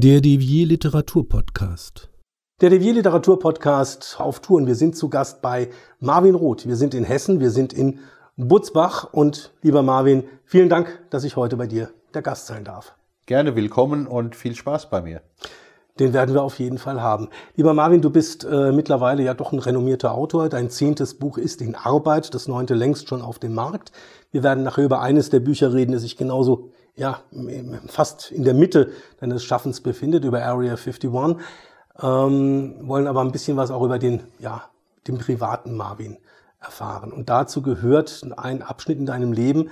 Der 0.00 0.20
Devier 0.20 0.64
Literatur 0.64 1.28
Podcast. 1.28 2.08
Der 2.60 2.70
Devier 2.70 2.92
Literatur 2.92 3.40
Podcast 3.40 4.14
auf 4.20 4.38
Tour 4.38 4.58
und 4.58 4.68
wir 4.68 4.76
sind 4.76 4.96
zu 4.96 5.08
Gast 5.08 5.42
bei 5.42 5.70
Marvin 5.98 6.36
Roth. 6.36 6.68
Wir 6.68 6.76
sind 6.76 6.94
in 6.94 7.02
Hessen, 7.02 7.40
wir 7.40 7.50
sind 7.50 7.72
in 7.72 7.98
Butzbach 8.36 9.12
und 9.12 9.52
lieber 9.60 9.82
Marvin, 9.82 10.22
vielen 10.44 10.68
Dank, 10.68 11.00
dass 11.10 11.24
ich 11.24 11.34
heute 11.34 11.56
bei 11.56 11.66
dir 11.66 11.90
der 12.14 12.22
Gast 12.22 12.46
sein 12.46 12.62
darf. 12.62 12.94
Gerne 13.26 13.56
willkommen 13.56 14.06
und 14.06 14.36
viel 14.36 14.54
Spaß 14.54 14.88
bei 14.88 15.02
mir. 15.02 15.20
Den 15.98 16.12
werden 16.12 16.32
wir 16.32 16.44
auf 16.44 16.60
jeden 16.60 16.78
Fall 16.78 17.02
haben. 17.02 17.28
Lieber 17.56 17.74
Marvin, 17.74 18.00
du 18.00 18.10
bist 18.10 18.44
äh, 18.44 18.70
mittlerweile 18.70 19.24
ja 19.24 19.34
doch 19.34 19.50
ein 19.50 19.58
renommierter 19.58 20.14
Autor. 20.14 20.48
Dein 20.48 20.70
zehntes 20.70 21.14
Buch 21.14 21.38
ist 21.38 21.60
in 21.60 21.74
Arbeit, 21.74 22.34
das 22.34 22.46
neunte 22.46 22.74
längst 22.74 23.08
schon 23.08 23.20
auf 23.20 23.40
dem 23.40 23.52
Markt. 23.52 23.90
Wir 24.30 24.44
werden 24.44 24.62
nachher 24.62 24.84
über 24.84 25.00
eines 25.00 25.28
der 25.28 25.40
Bücher 25.40 25.74
reden, 25.74 25.90
das 25.90 26.02
sich 26.02 26.16
genauso, 26.16 26.70
ja, 26.98 27.20
fast 27.86 28.30
in 28.32 28.42
der 28.44 28.54
Mitte 28.54 28.90
deines 29.20 29.44
Schaffens 29.44 29.80
befindet, 29.80 30.24
über 30.24 30.42
Area 30.42 30.72
51. 30.72 31.10
Ähm, 32.00 32.74
wollen 32.80 33.06
aber 33.06 33.20
ein 33.20 33.32
bisschen 33.32 33.56
was 33.56 33.70
auch 33.70 33.82
über 33.82 33.98
den, 33.98 34.24
ja, 34.38 34.64
den 35.06 35.18
privaten 35.18 35.76
Marvin 35.76 36.18
erfahren. 36.60 37.12
Und 37.12 37.28
dazu 37.28 37.62
gehört 37.62 38.24
ein 38.36 38.62
Abschnitt 38.62 38.98
in 38.98 39.06
deinem 39.06 39.32
Leben, 39.32 39.70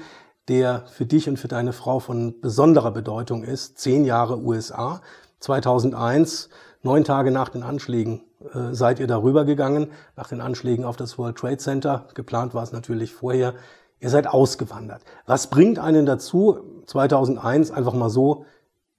der 0.49 0.85
für 0.87 1.05
dich 1.05 1.29
und 1.29 1.39
für 1.39 1.49
deine 1.49 1.73
Frau 1.73 1.99
von 1.99 2.41
besonderer 2.41 2.93
Bedeutung 2.93 3.43
ist. 3.43 3.79
Zehn 3.79 4.05
Jahre 4.05 4.39
USA. 4.39 5.01
2001, 5.41 6.49
neun 6.83 7.03
Tage 7.03 7.33
nach 7.33 7.49
den 7.49 7.65
Anschlägen, 7.65 8.23
äh, 8.55 8.73
seid 8.73 9.01
ihr 9.01 9.09
darüber 9.09 9.45
gegangen, 9.45 9.89
nach 10.15 10.29
den 10.29 10.41
Anschlägen 10.41 10.85
auf 10.85 10.97
das 10.97 11.19
World 11.19 11.37
Trade 11.37 11.59
Center. 11.59 12.07
Geplant 12.15 12.55
war 12.55 12.63
es 12.63 12.73
natürlich 12.73 13.13
vorher. 13.13 13.55
Ihr 14.01 14.11
seid 14.11 14.27
ausgewandert. 14.27 15.03
Was 15.27 15.49
bringt 15.49 15.79
einen 15.79 16.07
dazu, 16.07 16.83
2001 16.87 17.71
einfach 17.71 17.95
mal 17.95 18.11
so 18.11 18.45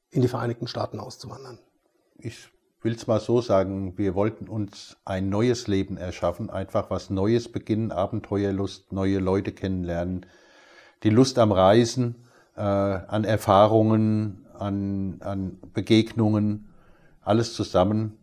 in 0.09 0.21
die 0.21 0.27
Vereinigten 0.27 0.67
Staaten 0.67 0.99
auszuwandern? 0.99 1.59
Ich 2.17 2.49
will 2.81 2.95
es 2.95 3.05
mal 3.05 3.19
so 3.19 3.41
sagen, 3.41 3.97
wir 3.97 4.15
wollten 4.15 4.47
uns 4.47 4.97
ein 5.05 5.29
neues 5.29 5.67
Leben 5.67 5.97
erschaffen, 5.97 6.49
einfach 6.49 6.89
was 6.89 7.09
Neues 7.09 7.51
beginnen, 7.51 7.91
Abenteuerlust, 7.91 8.91
neue 8.91 9.19
Leute 9.19 9.51
kennenlernen, 9.51 10.25
die 11.03 11.09
Lust 11.09 11.37
am 11.37 11.51
Reisen, 11.51 12.15
äh, 12.55 12.61
an 12.61 13.23
Erfahrungen, 13.23 14.47
an, 14.57 15.17
an 15.19 15.59
Begegnungen, 15.73 16.69
alles 17.21 17.53
zusammen 17.53 18.17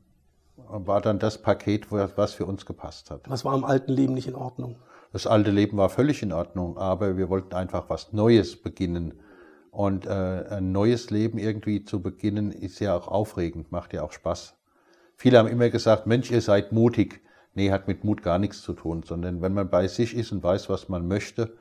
war 0.57 1.01
dann 1.01 1.19
das 1.19 1.41
Paket, 1.41 1.93
was 1.93 2.35
für 2.35 2.47
uns 2.47 2.67
gepasst 2.67 3.11
hat. 3.11 3.29
Was 3.29 3.45
war 3.45 3.55
im 3.55 3.65
alten 3.65 3.93
Leben 3.93 4.15
nicht 4.15 4.27
in 4.27 4.35
Ordnung? 4.35 4.77
Das 5.15 5.29
alte 5.29 5.53
Leben 5.53 5.77
war 5.77 5.91
völlig 5.91 6.25
in 6.25 6.33
Ordnung, 6.33 6.77
aber 6.77 7.17
wir 7.17 7.29
wollten 7.29 7.55
einfach 7.55 7.89
was 7.89 8.13
Neues 8.13 8.61
beginnen. 8.61 9.15
Und 9.71 10.07
äh, 10.07 10.11
ein 10.11 10.73
neues 10.73 11.11
Leben 11.11 11.39
irgendwie 11.39 11.85
zu 11.85 12.03
beginnen, 12.03 12.51
ist 12.51 12.81
ja 12.81 12.97
auch 12.97 13.07
aufregend, 13.07 13.71
macht 13.71 13.93
ja 13.93 14.03
auch 14.03 14.11
Spaß. 14.11 14.57
Viele 15.17 15.39
haben 15.39 15.47
immer 15.47 15.71
gesagt, 15.71 16.09
Mensch, 16.09 16.33
ihr 16.33 16.41
seid 16.41 16.73
mutig. 16.73 17.21
Nee, 17.55 17.71
hat 17.71 17.87
mit 17.87 18.03
Mut 18.03 18.25
gar 18.25 18.41
nichts 18.41 18.61
zu 18.63 18.73
tun, 18.73 19.05
sondern 19.05 19.41
wenn 19.41 19.55
man 19.55 19.71
bei 19.71 19.87
sich 19.87 20.17
ist 20.17 20.33
und 20.33 20.43
weiß, 20.43 20.69
was 20.69 20.89
man 20.89 21.07
möchte, 21.07 21.57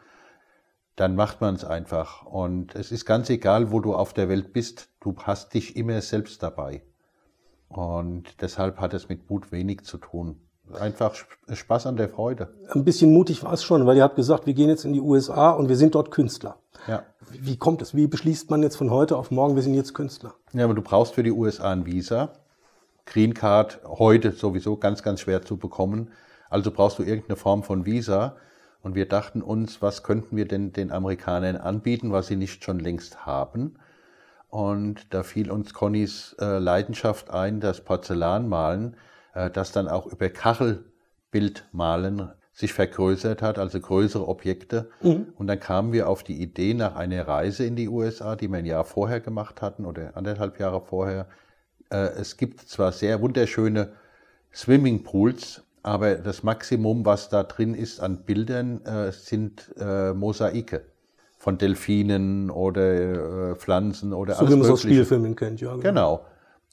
dann 0.95 1.15
macht 1.15 1.39
man 1.39 1.53
es 1.53 1.63
einfach. 1.63 2.25
Und 2.25 2.73
es 2.73 2.91
ist 2.91 3.05
ganz 3.05 3.29
egal, 3.29 3.71
wo 3.71 3.81
du 3.81 3.93
auf 3.93 4.13
der 4.13 4.29
Welt 4.29 4.51
bist, 4.51 4.89
du 4.99 5.15
hast 5.21 5.53
dich 5.53 5.75
immer 5.75 6.01
selbst 6.01 6.41
dabei. 6.41 6.81
Und 7.67 8.41
deshalb 8.41 8.79
hat 8.79 8.95
es 8.95 9.09
mit 9.09 9.29
Mut 9.29 9.51
wenig 9.51 9.83
zu 9.83 9.99
tun. 9.99 10.41
Einfach 10.71 11.13
Spaß 11.51 11.87
an 11.87 11.97
der 11.97 12.09
Freude. 12.09 12.53
Ein 12.69 12.85
bisschen 12.85 13.11
mutig 13.11 13.43
war 13.43 13.53
es 13.53 13.63
schon, 13.63 13.85
weil 13.85 13.97
ihr 13.97 14.03
habt 14.03 14.15
gesagt, 14.15 14.45
wir 14.47 14.53
gehen 14.53 14.69
jetzt 14.69 14.85
in 14.85 14.93
die 14.93 15.01
USA 15.01 15.51
und 15.51 15.69
wir 15.69 15.75
sind 15.75 15.93
dort 15.93 16.09
Künstler. 16.09 16.57
Ja. 16.87 17.03
Wie 17.31 17.57
kommt 17.57 17.81
es? 17.81 17.95
Wie 17.95 18.07
beschließt 18.07 18.49
man 18.49 18.63
jetzt 18.63 18.77
von 18.77 18.89
heute 18.89 19.17
auf 19.17 19.29
morgen, 19.29 19.55
wir 19.55 19.63
sind 19.63 19.73
jetzt 19.73 19.93
Künstler? 19.93 20.33
Ja, 20.53 20.65
aber 20.65 20.73
du 20.73 20.81
brauchst 20.81 21.13
für 21.13 21.23
die 21.23 21.31
USA 21.31 21.71
ein 21.71 21.85
Visa. 21.85 22.33
Green 23.05 23.33
Card 23.33 23.81
heute 23.85 24.31
sowieso 24.31 24.77
ganz, 24.77 25.03
ganz 25.03 25.19
schwer 25.19 25.41
zu 25.41 25.57
bekommen. 25.57 26.11
Also 26.49 26.71
brauchst 26.71 26.99
du 26.99 27.03
irgendeine 27.03 27.35
Form 27.35 27.63
von 27.63 27.85
Visa. 27.85 28.37
Und 28.81 28.95
wir 28.95 29.07
dachten 29.07 29.41
uns, 29.41 29.81
was 29.81 30.03
könnten 30.03 30.35
wir 30.35 30.47
denn 30.47 30.73
den 30.73 30.91
Amerikanern 30.91 31.57
anbieten, 31.57 32.11
was 32.11 32.27
sie 32.27 32.35
nicht 32.35 32.63
schon 32.63 32.79
längst 32.79 33.25
haben? 33.25 33.75
Und 34.49 35.13
da 35.13 35.23
fiel 35.23 35.49
uns 35.49 35.73
Connys 35.73 36.35
äh, 36.39 36.59
Leidenschaft 36.59 37.31
ein, 37.31 37.59
das 37.59 37.81
Porzellanmalen, 37.81 38.95
das 39.33 39.71
dann 39.71 39.87
auch 39.87 40.05
über 40.05 40.29
Kachelbildmalen 40.29 42.29
sich 42.53 42.71
vergrößert 42.71 43.41
hat, 43.41 43.57
also 43.57 43.79
größere 43.79 44.27
Objekte. 44.27 44.89
Mhm. 45.01 45.27
Und 45.35 45.47
dann 45.47 45.59
kamen 45.59 45.91
wir 45.91 46.07
auf 46.07 46.23
die 46.23 46.41
Idee 46.41 46.75
nach 46.75 46.95
einer 46.95 47.27
Reise 47.27 47.65
in 47.65 47.75
die 47.75 47.89
USA, 47.89 48.35
die 48.35 48.47
wir 48.47 48.59
ein 48.59 48.65
Jahr 48.65 48.85
vorher 48.85 49.19
gemacht 49.19 49.61
hatten 49.61 49.85
oder 49.85 50.15
anderthalb 50.15 50.59
Jahre 50.59 50.81
vorher. 50.81 51.27
Äh, 51.89 52.09
es 52.19 52.37
gibt 52.37 52.61
zwar 52.61 52.91
sehr 52.91 53.21
wunderschöne 53.21 53.93
Swimmingpools, 54.53 55.63
aber 55.81 56.15
das 56.15 56.43
Maximum, 56.43 57.05
was 57.05 57.29
da 57.29 57.43
drin 57.43 57.73
ist 57.73 57.99
an 57.99 58.23
Bildern, 58.23 58.85
äh, 58.85 59.11
sind 59.11 59.73
äh, 59.79 60.13
Mosaike 60.13 60.85
von 61.39 61.57
Delfinen 61.57 62.51
oder 62.51 63.51
äh, 63.51 63.55
Pflanzen 63.55 64.13
oder 64.13 64.35
so 64.35 64.41
alles 64.41 64.51
wie 64.51 64.55
man 64.57 64.65
es 64.65 64.71
aus 64.71 64.81
Spielfilmen 64.83 65.35
kennt, 65.35 65.59
ja. 65.59 65.71
Genau. 65.71 65.81
genau. 65.81 66.25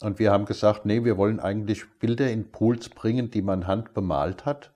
Und 0.02 0.18
wir 0.18 0.32
haben 0.32 0.46
gesagt, 0.46 0.86
nee, 0.86 1.04
wir 1.04 1.16
wollen 1.16 1.40
eigentlich 1.40 1.84
Bilder 1.98 2.30
in 2.30 2.50
Pools 2.50 2.88
bringen, 2.88 3.30
die 3.30 3.42
man 3.42 3.66
hand 3.66 3.92
bemalt 3.92 4.46
hat. 4.46 4.72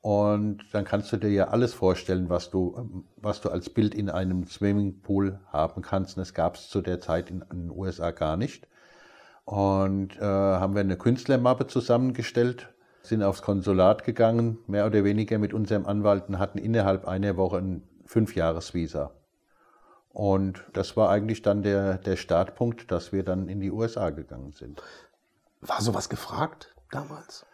Und 0.00 0.64
dann 0.72 0.84
kannst 0.84 1.12
du 1.12 1.16
dir 1.16 1.30
ja 1.30 1.48
alles 1.48 1.74
vorstellen, 1.74 2.28
was 2.28 2.50
du, 2.50 3.04
was 3.16 3.40
du 3.40 3.48
als 3.48 3.70
Bild 3.70 3.94
in 3.94 4.10
einem 4.10 4.46
Swimmingpool 4.46 5.40
haben 5.52 5.82
kannst. 5.82 6.16
Und 6.16 6.20
das 6.20 6.34
gab 6.34 6.56
es 6.56 6.68
zu 6.68 6.80
der 6.80 7.00
Zeit 7.00 7.30
in, 7.30 7.42
in, 7.50 7.68
den 7.68 7.70
USA 7.70 8.10
gar 8.10 8.36
nicht. 8.36 8.68
Und 9.44 10.16
äh, 10.16 10.22
haben 10.22 10.74
wir 10.74 10.80
eine 10.80 10.96
Künstlermappe 10.96 11.66
zusammengestellt 11.66 12.68
sind 13.06 13.22
aufs 13.22 13.42
Konsulat 13.42 14.04
gegangen, 14.04 14.58
mehr 14.66 14.86
oder 14.86 15.04
weniger 15.04 15.38
mit 15.38 15.54
unserem 15.54 15.86
Anwalt 15.86 16.28
und 16.28 16.38
hatten 16.38 16.58
innerhalb 16.58 17.06
einer 17.06 17.36
Woche 17.36 17.58
ein 17.58 17.82
Fünfjahresvisa. 18.04 19.12
Und 20.16 20.64
das 20.72 20.96
war 20.96 21.10
eigentlich 21.10 21.42
dann 21.42 21.62
der, 21.62 21.98
der 21.98 22.16
Startpunkt, 22.16 22.90
dass 22.90 23.12
wir 23.12 23.22
dann 23.22 23.50
in 23.50 23.60
die 23.60 23.70
USA 23.70 24.08
gegangen 24.08 24.52
sind. 24.52 24.82
War 25.60 25.82
sowas 25.82 26.08
gefragt 26.08 26.74
damals? 26.90 27.44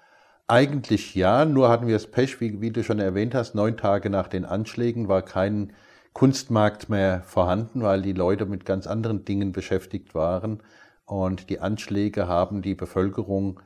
Eigentlich 0.47 1.17
ja, 1.17 1.45
nur 1.45 1.69
hatten 1.69 1.89
wir 1.89 1.97
das 1.97 2.07
Pech, 2.07 2.41
wie, 2.41 2.61
wie 2.61 2.71
du 2.71 2.85
schon 2.85 3.01
erwähnt 3.01 3.35
hast, 3.35 3.57
neun 3.57 3.77
Tage 3.77 4.11
nach 4.11 4.29
den 4.29 4.45
Anschlägen 4.45 5.09
war 5.09 5.23
kein 5.23 5.73
Kunstmarkt 6.13 6.89
mehr 6.89 7.25
vorhanden, 7.25 7.83
weil 7.83 8.01
die 8.01 8.13
Leute 8.13 8.47
mit 8.47 8.65
ganz 8.65 8.87
anderen 8.87 9.25
Dingen 9.25 9.51
beschäftigt 9.51 10.15
waren. 10.15 10.63
Und 11.05 11.51
die 11.51 11.59
Anschläge 11.59 12.29
haben 12.29 12.63
die 12.63 12.77
Bevölkerung 12.77 13.59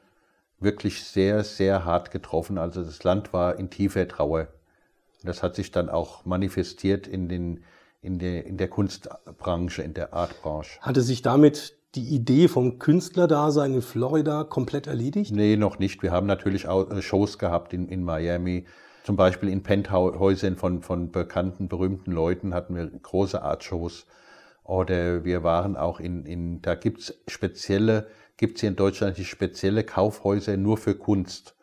wirklich 0.59 1.05
sehr, 1.05 1.45
sehr 1.45 1.85
hart 1.85 2.11
getroffen. 2.11 2.56
Also 2.56 2.83
das 2.83 3.05
Land 3.05 3.35
war 3.35 3.59
in 3.59 3.69
tiefer 3.69 4.09
Trauer. 4.09 4.49
Das 5.23 5.43
hat 5.43 5.55
sich 5.55 5.71
dann 5.71 5.91
auch 5.91 6.25
manifestiert 6.25 7.06
in, 7.06 7.29
den, 7.29 7.62
in, 8.06 8.19
der, 8.19 8.47
in 8.47 8.56
der 8.56 8.69
Kunstbranche, 8.69 9.83
in 9.83 9.93
der 9.93 10.15
Artbranche. 10.15 10.81
Hatte 10.81 11.03
sich 11.03 11.22
damit 11.22 11.77
die 11.94 12.15
Idee 12.15 12.49
vom 12.49 12.78
Künstlerdasein 12.78 13.75
in 13.75 13.83
Florida 13.83 14.44
komplett 14.44 14.87
erledigt? 14.87 15.33
Nee, 15.33 15.56
noch 15.56 15.78
nicht. 15.78 16.03
Wir 16.03 16.12
haben 16.12 16.27
natürlich 16.27 16.69
auch 16.69 16.91
äh, 16.91 17.03
Shows 17.03 17.39
gehabt 17.39 17.72
in, 17.72 17.89
in 17.89 18.03
Miami. 18.03 18.67
Zum 19.05 19.17
Beispiel 19.17 19.49
in 19.49 19.62
Penthäusern 19.62 20.56
von, 20.56 20.83
von 20.83 21.11
bekannten, 21.11 21.69
berühmten 21.69 22.11
Leuten 22.11 22.55
hatten 22.55 22.75
wir 22.75 22.87
große 22.87 23.43
Artshows. 23.43 24.06
Oder 24.65 25.25
wir 25.25 25.43
waren 25.44 25.77
auch 25.77 26.00
in, 26.00 26.25
in 26.25 26.61
da 26.62 26.75
gibt's 26.75 27.15
spezielle 27.28 28.09
gibt 28.37 28.56
es 28.56 28.61
hier 28.61 28.71
in 28.71 28.77
Deutschland 28.77 29.17
die 29.17 29.25
spezielle 29.25 29.84
Kaufhäuser 29.84 30.56
nur 30.56 30.77
für 30.77 30.94
Kunst. 30.94 31.55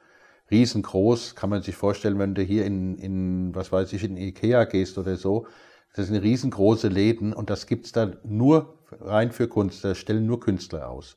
Riesengroß, 0.52 1.36
kann 1.36 1.50
man 1.50 1.62
sich 1.62 1.75
vorstellen, 1.75 2.20
wenn 2.20 2.36
du 2.36 2.42
hier 2.42 2.66
in, 2.66 2.98
in 2.98 3.56
was 3.56 3.72
weiß 3.72 3.94
ich, 3.94 4.04
in 4.04 4.18
Ikea 4.18 4.66
gehst 4.66 4.98
oder 4.98 5.16
so. 5.16 5.48
Das 5.94 6.07
sind 6.07 6.18
riesengroße 6.18 6.88
Läden 6.88 7.34
und 7.34 7.50
das 7.50 7.68
gibt's 7.68 7.92
da 7.92 8.12
nur 8.24 8.80
rein 9.00 9.31
für 9.31 9.48
Kunst. 9.48 9.84
Da 9.84 9.95
stellen 9.95 10.25
nur 10.25 10.40
Künstler 10.40 10.90
aus. 10.90 11.16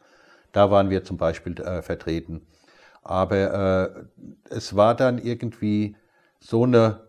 Da 0.53 0.71
waren 0.71 0.91
wir 0.91 1.05
zum 1.05 1.17
Beispiel 1.17 1.59
äh, 1.61 1.83
vertreten. 1.83 2.47
Aber 3.03 4.09
äh, 4.51 4.55
es 4.55 4.77
war 4.77 4.95
dann 4.95 5.19
irgendwie 5.19 5.97
so 6.41 6.65
eine 6.65 7.07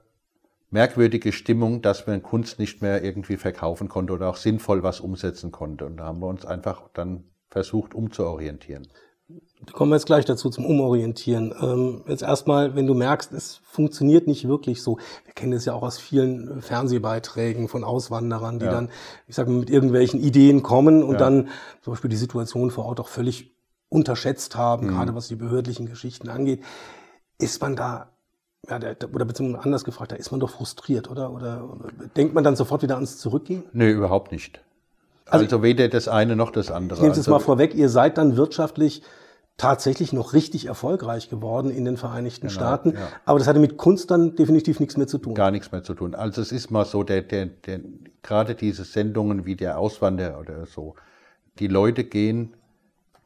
merkwürdige 0.70 1.32
Stimmung, 1.32 1.82
dass 1.82 2.08
man 2.08 2.24
Kunst 2.24 2.60
nicht 2.60 2.82
mehr 2.82 3.04
irgendwie 3.04 3.38
verkaufen 3.38 3.88
konnte 3.88 4.14
oder 4.14 4.30
auch 4.30 4.36
sinnvoll 4.36 4.84
was 4.84 5.00
umsetzen 5.00 5.52
konnte. 5.52 5.86
Und 5.86 5.98
da 5.98 6.06
haben 6.06 6.20
wir 6.20 6.28
uns 6.28 6.46
einfach 6.46 6.90
dann 6.94 7.24
versucht 7.50 7.94
umzuorientieren. 7.94 8.88
Kommen 9.74 9.92
wir 9.92 9.98
jetzt 9.98 10.06
gleich 10.06 10.24
dazu 10.24 10.50
zum 10.50 10.66
Umorientieren. 10.66 11.54
Ähm, 11.62 12.04
jetzt 12.08 12.22
erstmal, 12.22 12.76
wenn 12.76 12.88
du 12.88 12.94
merkst, 12.94 13.34
es 13.34 13.60
funktioniert 13.66 14.26
nicht 14.26 14.48
wirklich 14.48 14.82
so. 14.82 14.98
Wir 15.26 15.34
kennen 15.34 15.52
das 15.52 15.66
ja 15.66 15.74
auch 15.74 15.82
aus 15.82 15.98
vielen 15.98 16.62
Fernsehbeiträgen 16.62 17.68
von 17.68 17.84
Auswanderern, 17.84 18.60
die 18.60 18.66
ja. 18.66 18.72
dann, 18.72 18.90
ich 19.28 19.36
sage 19.36 19.50
mal, 19.50 19.60
mit 19.60 19.70
irgendwelchen 19.70 20.22
Ideen 20.22 20.64
kommen 20.64 21.04
und 21.04 21.14
ja. 21.14 21.20
dann 21.20 21.50
zum 21.82 21.94
Beispiel 21.94 22.10
die 22.10 22.16
Situation 22.16 22.72
vor 22.72 22.86
Ort 22.86 23.02
auch 23.02 23.10
völlig 23.10 23.52
unterschätzt 23.90 24.56
haben, 24.56 24.88
mhm. 24.88 24.92
gerade 24.92 25.16
was 25.16 25.28
die 25.28 25.36
behördlichen 25.36 25.88
Geschichten 25.88 26.30
angeht. 26.30 26.64
Ist 27.38 27.62
man 27.62 27.76
da, 27.76 28.12
ja, 28.70 28.80
der, 28.80 28.96
oder 29.14 29.26
beziehungsweise 29.26 29.64
anders 29.66 29.84
gefragt, 29.84 30.14
da 30.14 30.16
ist 30.16 30.32
man 30.32 30.40
doch 30.40 30.50
frustriert, 30.50 31.10
oder? 31.12 31.34
Oder 31.34 31.68
denkt 32.16 32.34
man 32.34 32.44
dann 32.44 32.56
sofort 32.56 32.82
wieder 32.84 32.96
ans 32.96 33.18
Zurückgehen? 33.18 33.64
Nee, 33.74 33.92
überhaupt 33.92 34.32
nicht. 34.32 34.62
Also, 35.30 35.46
also 35.46 35.64
weder 35.64 35.88
das 35.90 36.08
eine 36.08 36.36
noch 36.36 36.52
das 36.52 36.72
andere. 36.72 37.00
Ich 37.00 37.02
nehme 37.02 37.14
es 37.14 37.20
also, 37.20 37.32
mal 37.32 37.40
vorweg, 37.40 37.76
ihr 37.76 37.90
seid 37.90 38.18
dann 38.18 38.38
wirtschaftlich 38.38 39.02
tatsächlich 39.58 40.14
noch 40.14 40.34
richtig 40.34 40.68
erfolgreich 40.68 41.30
geworden 41.30 41.72
in 41.72 41.84
den 41.84 41.98
Vereinigten 41.98 42.48
genau, 42.48 42.54
Staaten. 42.54 42.94
Ja. 42.94 43.10
Aber 43.26 43.40
das 43.40 43.48
hatte 43.48 43.60
mit 43.60 43.78
Kunst 43.78 44.12
dann 44.12 44.36
definitiv 44.36 44.80
nichts 44.80 44.98
mehr 44.98 45.08
zu 45.08 45.18
tun. 45.18 45.34
Gar 45.34 45.52
nichts 45.52 45.72
mehr 45.72 45.84
zu 45.84 45.96
tun. 45.96 46.14
Also 46.14 46.42
es 46.42 46.52
ist 46.52 46.70
mal 46.70 46.86
so, 46.86 47.04
der, 47.04 47.24
der, 47.24 47.48
der, 47.48 47.82
gerade 48.22 48.54
diese 48.54 48.84
Sendungen 48.84 49.46
wie 49.46 49.56
der 49.56 49.80
Auswanderer 49.80 50.40
oder 50.40 50.66
so, 50.68 50.96
die 51.58 51.68
Leute 51.68 52.04
gehen 52.04 52.54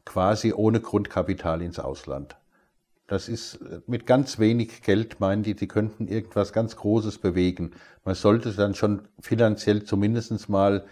quasi 0.06 0.54
ohne 0.54 0.80
Grundkapital 0.80 1.60
ins 1.60 1.78
Ausland. 1.78 2.36
Das 3.06 3.28
ist 3.28 3.60
mit 3.86 4.06
ganz 4.06 4.38
wenig 4.38 4.80
Geld, 4.82 5.20
meinen 5.20 5.42
die, 5.42 5.54
die 5.54 5.68
könnten 5.68 6.08
irgendwas 6.08 6.54
ganz 6.54 6.76
Großes 6.76 7.18
bewegen. 7.18 7.72
Man 8.06 8.14
sollte 8.14 8.52
dann 8.52 8.74
schon 8.74 9.02
finanziell 9.20 9.84
zumindest 9.84 10.48
mal 10.48 10.78
äh, 10.78 10.82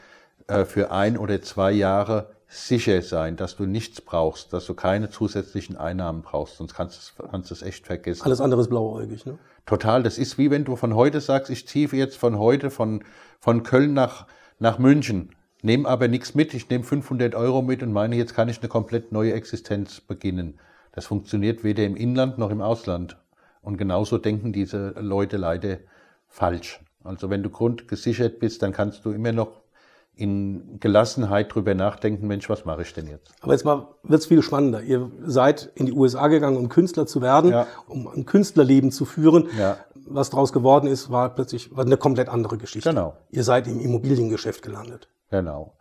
für 0.67 0.91
ein 0.91 1.17
oder 1.17 1.43
zwei 1.43 1.73
Jahre 1.73 2.31
sicher 2.49 3.01
sein, 3.03 3.37
dass 3.37 3.57
du 3.57 3.65
nichts 3.65 4.01
brauchst, 4.01 4.53
dass 4.53 4.67
du 4.67 4.75
keine 4.75 5.09
zusätzlichen 5.09 5.77
Einnahmen 5.77 6.23
brauchst, 6.23 6.57
sonst 6.57 6.75
kannst 6.75 7.15
du 7.17 7.23
kannst 7.29 7.53
es 7.53 7.63
echt 7.63 7.87
vergessen. 7.87 8.25
Alles 8.25 8.41
andere 8.41 8.61
ist 8.61 8.69
blauäugig, 8.69 9.25
ne? 9.25 9.39
Total. 9.67 10.03
Das 10.03 10.19
ist 10.19 10.37
wie 10.37 10.51
wenn 10.51 10.65
du 10.65 10.75
von 10.75 10.97
heute 10.97 11.21
sagst, 11.21 11.49
ich 11.49 11.69
ziehe 11.69 11.89
jetzt 11.93 12.17
von 12.17 12.39
heute 12.39 12.71
von, 12.71 13.05
von 13.39 13.63
Köln 13.63 13.95
nach, 13.95 14.27
nach 14.59 14.79
München, 14.79 15.31
nehme 15.63 15.89
aber 15.89 16.09
nichts 16.09 16.35
mit, 16.35 16.53
ich 16.55 16.69
nehme 16.69 16.83
500 16.83 17.37
Euro 17.37 17.63
mit 17.63 17.85
und 17.85 17.93
meine, 17.93 18.17
jetzt 18.17 18.35
kann 18.35 18.49
ich 18.49 18.59
eine 18.59 18.69
komplett 18.69 19.13
neue 19.13 19.33
Existenz 19.33 20.01
beginnen. 20.01 20.59
Das 20.93 21.07
funktioniert 21.07 21.63
weder 21.63 21.85
im 21.85 21.95
Inland 21.95 22.37
noch 22.37 22.51
im 22.51 22.61
Ausland. 22.61 23.17
Und 23.63 23.77
genauso 23.77 24.19
denken 24.19 24.53
diese 24.53 24.91
Leute 24.99 25.37
leider 25.37 25.79
falsch. 26.27 26.81
Also 27.05 27.31
wenn 27.31 27.45
du 27.45 27.51
grundgesichert 27.51 28.41
bist, 28.41 28.63
dann 28.63 28.73
kannst 28.73 29.05
du 29.05 29.13
immer 29.13 29.33
noch 29.33 29.60
in 30.15 30.79
Gelassenheit 30.81 31.55
drüber 31.55 31.75
nachdenken, 31.75 32.27
Mensch, 32.27 32.49
was 32.51 32.65
mache 32.67 32.83
ich 32.83 32.93
denn 32.93 33.07
jetzt? 33.07 33.33
Aber 33.41 33.53
jetzt 33.53 33.65
mal 33.65 33.89
wird's 34.03 34.27
viel 34.27 34.43
spannender. 34.43 34.83
Ihr 34.83 35.11
seid 35.25 35.73
in 35.75 35.87
die 35.87 35.93
USA 35.93 36.29
gegangen, 36.29 36.59
um 36.59 36.69
Künstler 36.69 37.07
zu 37.07 37.23
werden, 37.23 37.51
ja. 37.51 37.67
um 37.89 38.07
ein 38.07 38.27
Künstlerleben 38.27 38.93
zu 38.93 39.07
führen. 39.07 39.49
Ja. 39.59 39.79
Was 40.07 40.31
daraus 40.31 40.53
geworden 40.53 40.87
ist, 40.89 41.11
war 41.11 41.35
plötzlich 41.35 41.75
war 41.75 41.87
eine 41.87 41.97
komplett 41.97 42.29
andere 42.29 42.59
Geschichte. 42.59 42.91
Genau. 42.91 43.17
Ihr 43.31 43.45
seid 43.45 43.67
im 43.67 43.81
Immobiliengeschäft 43.81 44.63
gelandet. 44.63 45.09
Genau. 45.31 45.75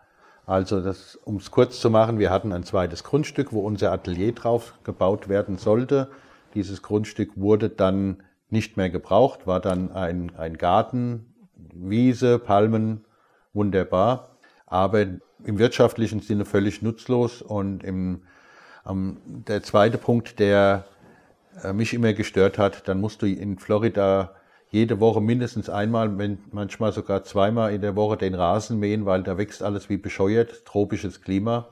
Also, 0.45 0.81
um 1.25 1.35
es 1.35 1.51
kurz 1.51 1.79
zu 1.79 1.89
machen, 1.89 2.17
wir 2.17 2.31
hatten 2.31 2.53
ein 2.53 2.63
zweites 2.63 3.03
Grundstück, 3.03 3.51
wo 3.53 3.59
unser 3.59 3.91
Atelier 3.91 4.33
drauf 4.33 4.73
gebaut 4.83 5.29
werden 5.29 5.57
sollte. 5.57 6.09
Dieses 6.55 6.81
Grundstück 6.81 7.31
wurde 7.35 7.69
dann 7.69 8.23
nicht 8.49 8.77
mehr 8.77 8.89
gebraucht, 8.89 9.45
war 9.45 9.59
dann 9.59 9.91
ein, 9.91 10.31
ein 10.35 10.57
Garten, 10.57 11.35
Wiese, 11.55 12.39
Palmen, 12.39 13.05
wunderbar, 13.53 14.37
aber 14.65 15.01
im 15.01 15.57
wirtschaftlichen 15.57 16.19
Sinne 16.19 16.45
völlig 16.45 16.81
nutzlos. 16.81 17.41
Und 17.41 17.83
im, 17.83 18.23
ähm, 18.87 19.17
der 19.25 19.63
zweite 19.63 19.97
Punkt, 19.97 20.39
der 20.39 20.85
äh, 21.63 21.73
mich 21.73 21.93
immer 21.93 22.13
gestört 22.13 22.57
hat, 22.57 22.87
dann 22.87 22.99
musst 23.01 23.21
du 23.21 23.27
in 23.27 23.57
Florida 23.57 24.35
jede 24.71 24.99
Woche 24.99 25.19
mindestens 25.21 25.69
einmal, 25.69 26.17
wenn 26.17 26.39
manchmal 26.51 26.91
sogar 26.91 27.23
zweimal 27.23 27.73
in 27.73 27.81
der 27.81 27.95
Woche 27.95 28.17
den 28.17 28.35
Rasen 28.35 28.79
mähen, 28.79 29.05
weil 29.05 29.23
da 29.23 29.37
wächst 29.37 29.63
alles 29.63 29.89
wie 29.89 29.97
bescheuert, 29.97 30.65
tropisches 30.65 31.21
Klima. 31.21 31.69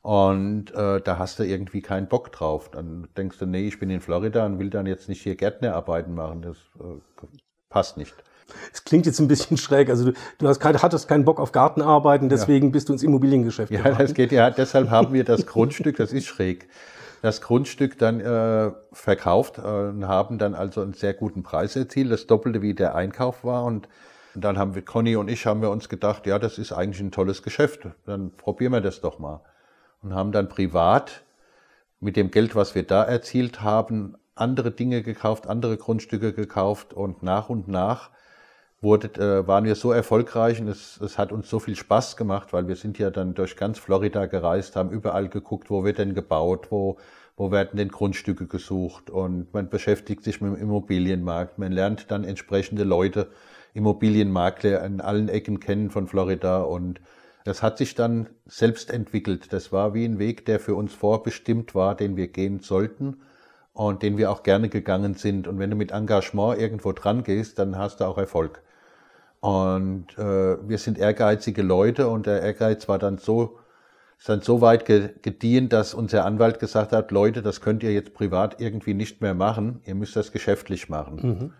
Und 0.00 0.74
äh, 0.74 1.00
da 1.00 1.18
hast 1.18 1.38
du 1.38 1.44
irgendwie 1.44 1.82
keinen 1.82 2.08
Bock 2.08 2.32
drauf. 2.32 2.70
Dann 2.70 3.08
denkst 3.16 3.38
du, 3.38 3.46
nee, 3.46 3.68
ich 3.68 3.78
bin 3.78 3.90
in 3.90 4.00
Florida 4.00 4.44
und 4.46 4.58
will 4.58 4.70
dann 4.70 4.86
jetzt 4.86 5.08
nicht 5.08 5.22
hier 5.22 5.36
Gärtnerarbeiten 5.36 6.14
machen. 6.14 6.42
Das 6.42 6.56
äh, 6.80 7.00
passt 7.68 7.96
nicht. 7.96 8.14
Es 8.72 8.84
klingt 8.84 9.06
jetzt 9.06 9.20
ein 9.20 9.28
bisschen 9.28 9.56
schräg. 9.58 9.88
Also 9.90 10.10
du, 10.10 10.12
du 10.38 10.48
hast 10.48 10.62
hattest 10.64 11.08
keinen 11.08 11.24
Bock 11.24 11.40
auf 11.40 11.52
Gartenarbeiten, 11.52 12.28
deswegen 12.28 12.66
ja. 12.66 12.72
bist 12.72 12.88
du 12.88 12.92
ins 12.92 13.02
Immobiliengeschäft 13.02 13.72
Ja, 13.72 13.82
geraten. 13.82 14.02
das 14.02 14.14
geht 14.14 14.32
ja. 14.32 14.50
Deshalb 14.50 14.90
haben 14.90 15.12
wir 15.12 15.24
das 15.24 15.46
Grundstück, 15.46 15.96
das 15.96 16.12
ist 16.12 16.26
schräg, 16.26 16.68
das 17.22 17.40
Grundstück 17.40 17.98
dann 17.98 18.20
äh, 18.20 18.72
verkauft 18.92 19.58
äh, 19.58 19.62
und 19.62 20.08
haben 20.08 20.38
dann 20.38 20.54
also 20.54 20.80
einen 20.82 20.94
sehr 20.94 21.14
guten 21.14 21.42
Preis 21.42 21.76
erzielt, 21.76 22.10
das 22.10 22.26
Doppelte 22.26 22.62
wie 22.62 22.74
der 22.74 22.94
Einkauf 22.94 23.44
war 23.44 23.64
und 23.64 23.88
dann 24.34 24.58
haben 24.58 24.74
wir, 24.74 24.82
Conny 24.82 25.16
und 25.16 25.28
ich, 25.28 25.46
haben 25.46 25.60
wir 25.60 25.70
uns 25.70 25.88
gedacht, 25.88 26.26
ja, 26.26 26.38
das 26.38 26.58
ist 26.58 26.72
eigentlich 26.72 27.00
ein 27.00 27.10
tolles 27.10 27.42
Geschäft. 27.42 27.86
Dann 28.06 28.30
probieren 28.34 28.72
wir 28.72 28.80
das 28.80 29.00
doch 29.00 29.18
mal. 29.18 29.42
Und 30.02 30.14
haben 30.14 30.32
dann 30.32 30.48
privat 30.48 31.22
mit 32.00 32.16
dem 32.16 32.30
Geld, 32.30 32.54
was 32.54 32.74
wir 32.74 32.82
da 32.82 33.04
erzielt 33.04 33.60
haben, 33.60 34.16
andere 34.34 34.70
Dinge 34.70 35.02
gekauft, 35.02 35.46
andere 35.46 35.76
Grundstücke 35.76 36.32
gekauft 36.32 36.94
und 36.94 37.22
nach 37.22 37.48
und 37.50 37.68
nach 37.68 38.10
wurde, 38.82 39.08
äh, 39.20 39.46
waren 39.46 39.64
wir 39.64 39.76
so 39.76 39.92
erfolgreich 39.92 40.60
und 40.60 40.68
es, 40.68 41.00
es 41.00 41.16
hat 41.16 41.32
uns 41.32 41.48
so 41.48 41.60
viel 41.60 41.76
Spaß 41.76 42.16
gemacht, 42.16 42.52
weil 42.52 42.68
wir 42.68 42.76
sind 42.76 42.98
ja 42.98 43.10
dann 43.10 43.34
durch 43.34 43.56
ganz 43.56 43.78
Florida 43.78 44.26
gereist, 44.26 44.76
haben 44.76 44.90
überall 44.90 45.28
geguckt, 45.28 45.70
wo 45.70 45.84
wird 45.84 45.98
denn 45.98 46.14
gebaut, 46.14 46.66
wo, 46.70 46.98
wo 47.36 47.52
werden 47.52 47.76
denn 47.76 47.88
Grundstücke 47.88 48.46
gesucht 48.46 49.08
und 49.08 49.54
man 49.54 49.70
beschäftigt 49.70 50.24
sich 50.24 50.40
mit 50.40 50.52
dem 50.52 50.60
Immobilienmarkt. 50.60 51.58
Man 51.58 51.72
lernt 51.72 52.10
dann 52.10 52.24
entsprechende 52.24 52.84
Leute, 52.84 53.28
Immobilienmakler 53.74 54.84
in 54.84 55.00
allen 55.00 55.28
Ecken 55.28 55.60
kennen 55.60 55.90
von 55.90 56.08
Florida 56.08 56.62
und 56.62 57.00
das 57.44 57.62
hat 57.62 57.78
sich 57.78 57.94
dann 57.94 58.28
selbst 58.46 58.90
entwickelt. 58.90 59.52
Das 59.52 59.72
war 59.72 59.94
wie 59.94 60.04
ein 60.04 60.18
Weg, 60.18 60.44
der 60.46 60.60
für 60.60 60.74
uns 60.74 60.92
vorbestimmt 60.94 61.74
war, 61.74 61.94
den 61.96 62.16
wir 62.16 62.28
gehen 62.28 62.60
sollten 62.60 63.22
und 63.72 64.02
den 64.02 64.18
wir 64.18 64.30
auch 64.30 64.42
gerne 64.42 64.68
gegangen 64.68 65.14
sind. 65.14 65.48
Und 65.48 65.58
wenn 65.58 65.70
du 65.70 65.76
mit 65.76 65.92
Engagement 65.92 66.58
irgendwo 66.58 66.92
dran 66.92 67.24
gehst, 67.24 67.58
dann 67.58 67.78
hast 67.78 68.00
du 68.00 68.04
auch 68.04 68.18
Erfolg. 68.18 68.62
Und 69.42 70.16
äh, 70.18 70.68
wir 70.68 70.78
sind 70.78 70.98
ehrgeizige 70.98 71.62
Leute 71.62 72.06
und 72.06 72.26
der 72.26 72.42
Ehrgeiz 72.42 72.88
war 72.88 73.00
dann 73.00 73.18
so, 73.18 73.58
ist 74.16 74.28
dann 74.28 74.40
so 74.40 74.60
weit 74.60 74.86
gediehen, 74.86 75.68
dass 75.68 75.94
unser 75.94 76.24
Anwalt 76.24 76.60
gesagt 76.60 76.92
hat, 76.92 77.10
Leute, 77.10 77.42
das 77.42 77.60
könnt 77.60 77.82
ihr 77.82 77.92
jetzt 77.92 78.14
privat 78.14 78.60
irgendwie 78.60 78.94
nicht 78.94 79.20
mehr 79.20 79.34
machen, 79.34 79.80
ihr 79.84 79.96
müsst 79.96 80.14
das 80.14 80.30
geschäftlich 80.30 80.88
machen. 80.88 81.16
Mhm. 81.22 81.52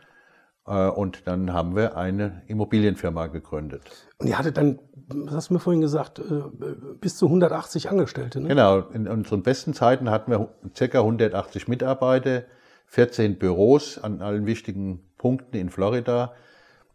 Äh, 0.65 0.91
und 0.91 1.27
dann 1.27 1.53
haben 1.53 1.75
wir 1.75 1.97
eine 1.97 2.43
Immobilienfirma 2.47 3.27
gegründet. 3.27 3.83
Und 4.19 4.29
ihr 4.29 4.39
hattet 4.39 4.59
dann, 4.59 4.79
was 5.09 5.35
hast 5.35 5.51
du 5.51 5.55
mir 5.55 5.61
vorhin 5.61 5.81
gesagt, 5.81 6.21
äh, 6.21 6.23
bis 7.01 7.17
zu 7.17 7.27
180 7.27 7.91
Angestellte, 7.91 8.41
ne? 8.41 8.47
Genau, 8.47 8.79
in 8.79 9.09
unseren 9.09 9.43
besten 9.43 9.75
Zeiten 9.75 10.09
hatten 10.09 10.31
wir 10.31 10.51
ca. 10.73 10.99
180 10.99 11.67
Mitarbeiter, 11.67 12.45
14 12.87 13.41
Büros 13.41 13.99
an 13.99 14.23
allen 14.23 14.47
wichtigen 14.47 15.01
Punkten 15.19 15.57
in 15.57 15.69
Florida 15.69 16.33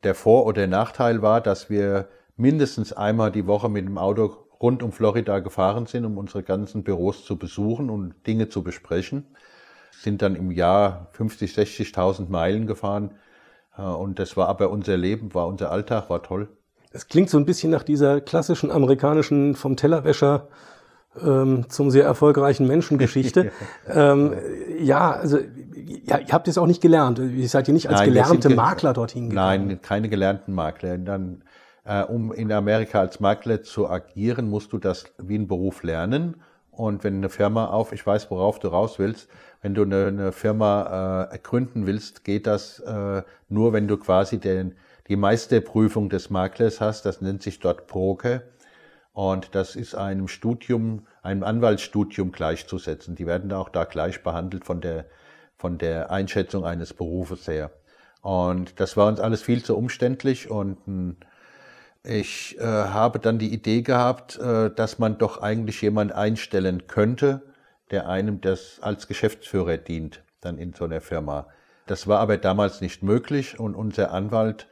der 0.04 0.16
Vor- 0.16 0.46
oder 0.46 0.68
Nachteil 0.68 1.22
war, 1.22 1.42
dass 1.42 1.70
wir 1.70 2.08
mindestens 2.36 2.94
einmal 2.94 3.32
die 3.32 3.48
Woche 3.48 3.70
mit 3.70 3.86
dem 3.86 3.98
Auto 3.98 4.48
rund 4.62 4.84
um 4.84 4.92
Florida 4.92 5.40
gefahren 5.40 5.86
sind, 5.86 6.06
um 6.06 6.18
unsere 6.18 6.44
ganzen 6.44 6.84
Büros 6.84 7.26
zu 7.26 7.38
besuchen 7.38 7.90
und 7.90 8.14
Dinge 8.26 8.50
zu 8.50 8.64
besprechen. 8.64 9.26
Sind 9.92 10.22
dann 10.22 10.36
im 10.36 10.52
Jahr 10.52 11.08
50, 11.14 11.54
60.000 11.54 12.30
Meilen 12.30 12.68
gefahren. 12.68 13.16
Äh, 13.78 13.82
und 13.82 14.20
das 14.20 14.38
war 14.38 14.48
aber 14.48 14.70
unser 14.70 14.98
Leben, 14.98 15.34
war 15.34 15.48
unser 15.48 15.72
Alltag, 15.72 16.10
war 16.10 16.24
toll. 16.24 16.50
Es 16.92 17.08
klingt 17.08 17.30
so 17.30 17.38
ein 17.38 17.46
bisschen 17.46 17.72
nach 17.72 17.84
dieser 17.84 18.22
klassischen 18.22 18.72
amerikanischen 18.72 19.56
vom 19.56 19.76
Tellerwäscher 19.76 20.48
ähm, 21.24 21.66
zum 21.70 21.92
sehr 21.92 22.06
erfolgreichen 22.06 22.68
Menschengeschichte. 22.68 23.52
ähm, 23.90 24.34
ja, 24.80 25.12
also 25.12 25.40
ja, 26.06 26.20
ihr 26.20 26.34
habt 26.34 26.48
es 26.48 26.58
auch 26.58 26.68
nicht 26.68 26.82
gelernt. 26.82 27.20
Ihr 27.20 27.50
seid 27.50 27.68
ja 27.68 27.74
nicht 27.74 27.88
als 27.90 28.00
Nein, 28.00 28.10
gelernte 28.10 28.50
Makler 28.50 28.94
dorthin 28.94 29.30
gegangen. 29.30 29.68
Nein, 29.68 29.82
keine 29.82 30.10
gelernten 30.10 30.54
Makler. 30.54 30.98
Dann, 30.98 31.44
äh, 31.86 32.04
um 32.04 32.32
in 32.32 32.52
Amerika 32.52 33.00
als 33.00 33.20
Makler 33.20 33.64
zu 33.64 33.90
agieren, 33.90 34.50
musst 34.50 34.74
du 34.74 34.78
das 34.78 35.06
wie 35.18 35.38
ein 35.38 35.48
Beruf 35.48 35.84
lernen. 35.84 36.38
Und 36.72 37.04
wenn 37.04 37.16
eine 37.16 37.30
Firma 37.30 37.66
auf, 37.68 37.92
ich 37.92 38.06
weiß, 38.06 38.30
worauf 38.30 38.60
du 38.60 38.68
raus 38.68 39.00
willst, 39.00 39.30
wenn 39.62 39.74
du 39.74 39.82
eine, 39.82 40.06
eine 40.08 40.32
Firma 40.32 41.30
äh, 41.32 41.40
gründen 41.40 41.88
willst, 41.88 42.24
geht 42.24 42.46
das 42.46 42.80
äh, 42.80 43.24
nur, 43.50 43.74
wenn 43.74 43.88
du 43.88 43.98
quasi 43.98 44.38
den, 44.38 44.76
die 45.08 45.16
Meisterprüfung 45.16 46.10
des 46.10 46.30
Maklers 46.30 46.80
hast. 46.80 47.06
Das 47.06 47.22
nennt 47.22 47.42
sich 47.42 47.60
dort 47.60 47.88
Broker. 47.88 48.42
Und 49.18 49.56
das 49.56 49.76
ist 49.76 49.96
einem 49.96 50.28
Studium, 50.28 51.08
einem 51.24 51.42
Anwaltsstudium 51.42 52.32
gleichzusetzen. 52.32 53.16
Die 53.16 53.26
werden 53.26 53.52
auch 53.52 53.70
da 53.70 53.84
gleich 53.84 54.22
behandelt 54.22 54.64
von 54.64 54.80
der, 54.80 55.06
von 55.58 55.80
der 55.80 56.12
Einschätzung 56.12 56.66
eines 56.66 56.94
Berufes 56.94 57.48
her. 57.48 57.72
Und 58.22 58.80
das 58.80 58.96
war 58.96 59.08
uns 59.08 59.20
alles 59.20 59.42
viel 59.42 59.64
zu 59.64 59.76
umständlich 59.76 60.52
und 60.52 60.78
hm, 60.86 61.16
ich 62.04 62.60
äh, 62.60 62.64
habe 62.64 63.18
dann 63.18 63.40
die 63.40 63.52
Idee 63.52 63.82
gehabt, 63.82 64.38
äh, 64.38 64.70
dass 64.70 65.00
man 65.00 65.18
doch 65.18 65.42
eigentlich 65.42 65.82
jemand 65.82 66.12
einstellen 66.12 66.86
könnte, 66.86 67.42
der 67.90 68.08
einem 68.08 68.40
das 68.40 68.78
als 68.82 69.08
Geschäftsführer 69.08 69.78
dient, 69.78 70.22
dann 70.42 70.60
in 70.60 70.74
so 70.74 70.86
einer 70.86 71.02
Firma. 71.02 71.48
Das 71.88 72.06
war 72.06 72.20
aber 72.20 72.38
damals 72.38 72.82
nicht 72.82 73.02
möglich 73.02 73.60
und 73.60 73.74
unser 73.74 74.12
Anwalt 74.12 74.68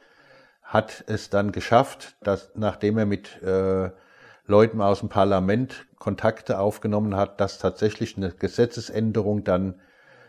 hat 0.62 1.02
es 1.08 1.30
dann 1.30 1.50
geschafft, 1.50 2.14
dass 2.22 2.52
nachdem 2.54 2.96
er 2.96 3.06
mit 3.06 3.42
äh, 3.42 3.90
Leuten 4.46 4.80
aus 4.80 5.00
dem 5.00 5.08
Parlament 5.08 5.86
Kontakte 5.98 6.58
aufgenommen 6.58 7.16
hat, 7.16 7.40
dass 7.40 7.58
tatsächlich 7.58 8.16
eine 8.16 8.30
Gesetzesänderung 8.30 9.44
dann 9.44 9.74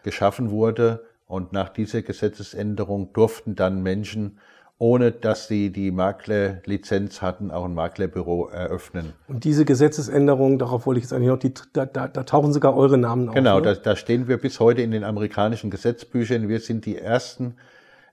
geschaffen 0.03 0.51
wurde. 0.51 1.05
Und 1.27 1.51
nach 1.53 1.69
dieser 1.69 2.01
Gesetzesänderung 2.01 3.13
durften 3.13 3.55
dann 3.55 3.83
Menschen 3.83 4.39
ohne 4.79 5.11
dass 5.11 5.47
sie 5.47 5.71
die 5.71 5.91
Maklerlizenz 5.91 7.21
hatten, 7.21 7.49
auch 7.49 7.65
ein 7.65 7.73
Maklerbüro 7.73 8.47
eröffnen. 8.47 9.13
Und 9.27 9.43
diese 9.43 9.65
Gesetzesänderung, 9.65 10.59
darauf 10.59 10.85
wollte 10.85 10.99
ich 10.99 11.05
jetzt 11.05 11.13
eigentlich 11.13 11.29
noch, 11.29 11.39
die, 11.39 11.53
da, 11.73 11.85
da, 11.85 12.07
da 12.07 12.23
tauchen 12.23 12.53
sogar 12.53 12.75
eure 12.77 12.97
Namen 12.97 13.29
auf. 13.29 13.35
Genau, 13.35 13.59
da, 13.59 13.73
da 13.73 13.95
stehen 13.95 14.27
wir 14.27 14.37
bis 14.37 14.59
heute 14.59 14.83
in 14.83 14.91
den 14.91 15.03
amerikanischen 15.03 15.71
Gesetzbüchern. 15.71 16.47
Wir 16.47 16.59
sind 16.59 16.85
die 16.85 16.97
Ersten, 16.97 17.55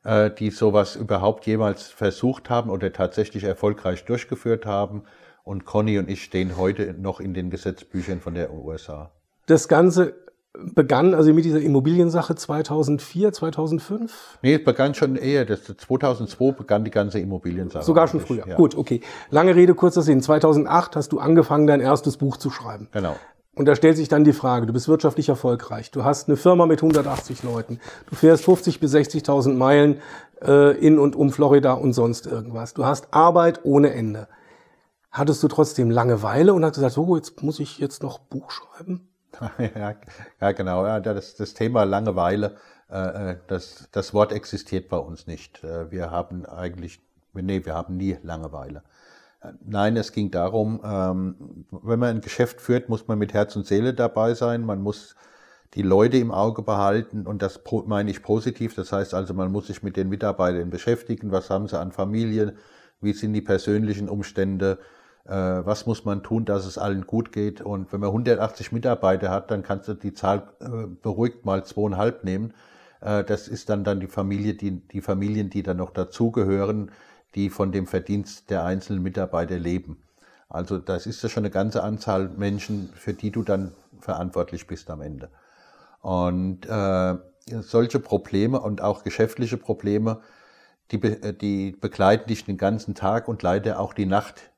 äh, 0.05 0.31
die 0.31 0.51
sowas 0.51 0.97
überhaupt 0.97 1.47
jemals 1.47 1.89
versucht 1.89 2.49
haben 2.49 2.71
oder 2.71 2.93
tatsächlich 2.93 3.45
erfolgreich 3.45 4.07
durchgeführt 4.07 4.65
haben. 4.65 5.03
Und 5.45 5.67
Conny 5.67 5.99
und 5.99 6.11
ich 6.11 6.25
stehen 6.25 6.57
heute 6.57 6.95
noch 6.99 7.21
in 7.21 7.35
den 7.35 7.51
Gesetzbüchern 7.51 8.21
von 8.21 8.35
der 8.35 8.53
USA. 8.53 9.11
Das 9.47 9.69
Ganze 9.69 10.15
begann 10.75 11.15
also 11.15 11.35
mit 11.35 11.45
dieser 11.45 11.61
Immobiliensache 11.61 12.35
2004, 12.35 13.33
2005? 13.33 14.39
Nee, 14.43 14.55
es 14.55 14.65
begann 14.65 14.95
schon 14.95 15.17
eher. 15.17 15.45
Das, 15.45 15.65
2002 15.65 16.53
begann 16.53 16.85
die 16.85 16.91
ganze 16.91 17.19
Immobiliensache. 17.19 17.85
Sogar 17.85 18.09
schon 18.09 18.21
früher. 18.21 18.47
Ja. 18.47 18.57
Gut, 18.57 18.75
okay. 18.77 19.01
Lange 19.31 19.55
Rede, 19.55 19.75
kurzer 19.75 20.01
Sinn. 20.03 20.23
2008 20.23 20.97
hast 20.97 21.13
du 21.13 21.19
angefangen, 21.19 21.67
dein 21.67 21.81
erstes 21.81 22.17
Buch 22.17 22.39
zu 22.39 22.51
schreiben. 22.51 22.89
Genau. 22.93 23.17
Und 23.55 23.67
da 23.67 23.77
stellt 23.77 23.97
sich 23.97 24.09
dann 24.09 24.25
die 24.25 24.33
Frage, 24.33 24.67
du 24.67 24.73
bist 24.73 24.89
wirtschaftlich 24.89 25.29
erfolgreich, 25.29 25.93
du 25.93 26.03
hast 26.03 26.29
eine 26.29 26.37
Firma 26.37 26.67
mit 26.67 26.83
180 26.83 27.45
Leuten, 27.45 27.79
du 28.11 28.17
fährst 28.17 28.45
50 28.45 28.81
bis 28.81 28.93
60.000 28.93 29.55
Meilen 29.55 30.01
äh, 30.43 30.77
in 30.79 30.99
und 30.99 31.15
um 31.15 31.31
Florida 31.31 31.75
und 31.75 31.93
sonst 31.93 32.27
irgendwas. 32.27 32.75
Du 32.75 32.85
hast 32.85 33.15
Arbeit 33.15 33.61
ohne 33.63 33.93
Ende. 33.93 34.27
Hattest 35.15 35.45
du 35.45 35.49
trotzdem 35.49 35.93
Langeweile 35.93 36.53
und 36.55 36.65
hast 36.65 36.75
gesagt, 36.75 36.95
so, 36.95 37.15
jetzt 37.15 37.41
muss 37.41 37.61
ich 37.61 37.79
jetzt 37.79 38.03
noch 38.03 38.19
Buch 38.19 38.51
schreiben? 38.51 39.07
ja, 39.77 39.95
ja, 40.41 40.53
genau. 40.53 40.99
Das, 40.99 41.37
das 41.37 41.55
Thema 41.55 41.85
Langeweile, 41.85 42.57
äh, 42.91 43.31
äh, 43.31 43.37
das, 43.47 43.89
das 43.93 44.13
Wort 44.13 44.33
existiert 44.33 44.89
bei 44.89 44.97
uns 44.97 45.29
nicht. 45.29 45.63
Äh, 45.63 45.93
wir 45.93 46.11
haben 46.11 46.45
eigentlich, 46.47 47.01
nee, 47.33 47.65
wir 47.65 47.75
haben 47.75 47.97
nie 47.97 48.19
Langeweile. 48.25 48.83
Nein, 49.65 49.97
es 49.97 50.11
ging 50.11 50.33
darum, 50.33 50.81
ähm, 50.85 51.65
wenn 51.71 52.01
man 52.01 52.17
ein 52.17 52.21
Geschäft 52.21 52.61
führt, 52.61 52.89
muss 52.89 53.07
man 53.07 53.17
mit 53.17 53.35
Herz 53.35 53.55
und 53.55 53.67
Seele 53.67 53.95
dabei 53.95 54.35
sein. 54.35 54.67
Man 54.67 54.83
muss 54.83 55.15
die 55.75 55.83
Leute 55.83 56.17
im 56.17 56.33
Auge 56.33 56.63
behalten 56.63 57.29
und 57.29 57.41
das 57.41 57.61
meine 57.87 58.11
ich 58.11 58.25
positiv. 58.25 58.75
Das 58.75 58.91
heißt 58.91 59.15
also, 59.15 59.33
man 59.33 59.53
muss 59.53 59.69
sich 59.69 59.85
mit 59.85 59.97
den 59.97 60.09
Mitarbeitern 60.09 60.71
beschäftigen. 60.71 61.31
Was 61.31 61.51
haben 61.51 61.69
sie 61.69 61.79
an 61.79 61.93
Familien? 61.93 62.59
Wie 63.01 63.13
sind 63.13 63.33
die 63.33 63.43
persönlichen 63.43 64.09
Umstände? 64.09 64.81
Äh, 65.27 65.33
was 65.65 65.87
muss 65.87 66.05
man 66.05 66.23
tun, 66.23 66.45
dass 66.45 66.67
es 66.67 66.77
allen 66.79 67.07
gut 67.07 67.33
geht. 67.33 67.61
Und 67.61 67.93
wenn 67.93 68.01
man 68.01 68.11
180 68.11 68.73
Mitarbeiter 68.73 69.31
hat, 69.31 69.51
dann 69.51 69.63
kannst 69.63 69.89
du 69.89 69.95
die 69.95 70.13
Zahl 70.13 70.49
äh, 70.61 70.87
beruhigt 70.87 71.45
mal 71.45 71.65
zweieinhalb 71.65 72.25
nehmen. 72.25 72.53
Äh, 73.01 73.25
das 73.25 73.49
ist 73.49 73.71
dann 73.71 73.85
dann 73.85 74.01
die 74.01 74.07
Familie, 74.07 74.55
die, 74.55 74.81
die 74.89 75.01
Familien, 75.01 75.51
die 75.51 75.63
dann 75.63 75.79
noch 75.79 75.91
dazugehören, 75.91 76.91
die 77.35 77.51
von 77.51 77.73
dem 77.73 77.87
Verdienst 77.87 78.51
der 78.51 78.65
einzelnen 78.65 79.03
Mitarbeiter 79.03 79.59
leben. 79.59 80.03
Also 80.49 80.79
das 80.79 81.07
ist 81.07 81.23
ja 81.23 81.29
schon 81.29 81.43
eine 81.43 81.51
ganze 81.51 81.83
Anzahl 81.83 82.29
Menschen, 82.29 82.91
für 82.95 83.15
die 83.15 83.31
du 83.31 83.43
dann 83.43 83.73
verantwortlich 84.01 84.67
bist 84.67 84.91
am 84.91 85.01
Ende. 85.01 85.31
Und 86.01 86.67
äh, 86.67 87.17
solche 87.63 87.99
Probleme 87.99 88.61
und 88.61 88.83
auch 88.83 89.03
geschäftliche 89.03 89.57
Probleme, 89.57 90.21
die, 90.91 91.01
die 91.33 91.73
begleiten 91.73 92.29
dich 92.29 92.45
den 92.45 92.59
ganzen 92.59 92.95
Tag 92.95 93.27
und 93.27 93.43
leider 93.43 93.81
auch 93.81 93.95
die 93.95 94.07
Nacht 94.07 94.51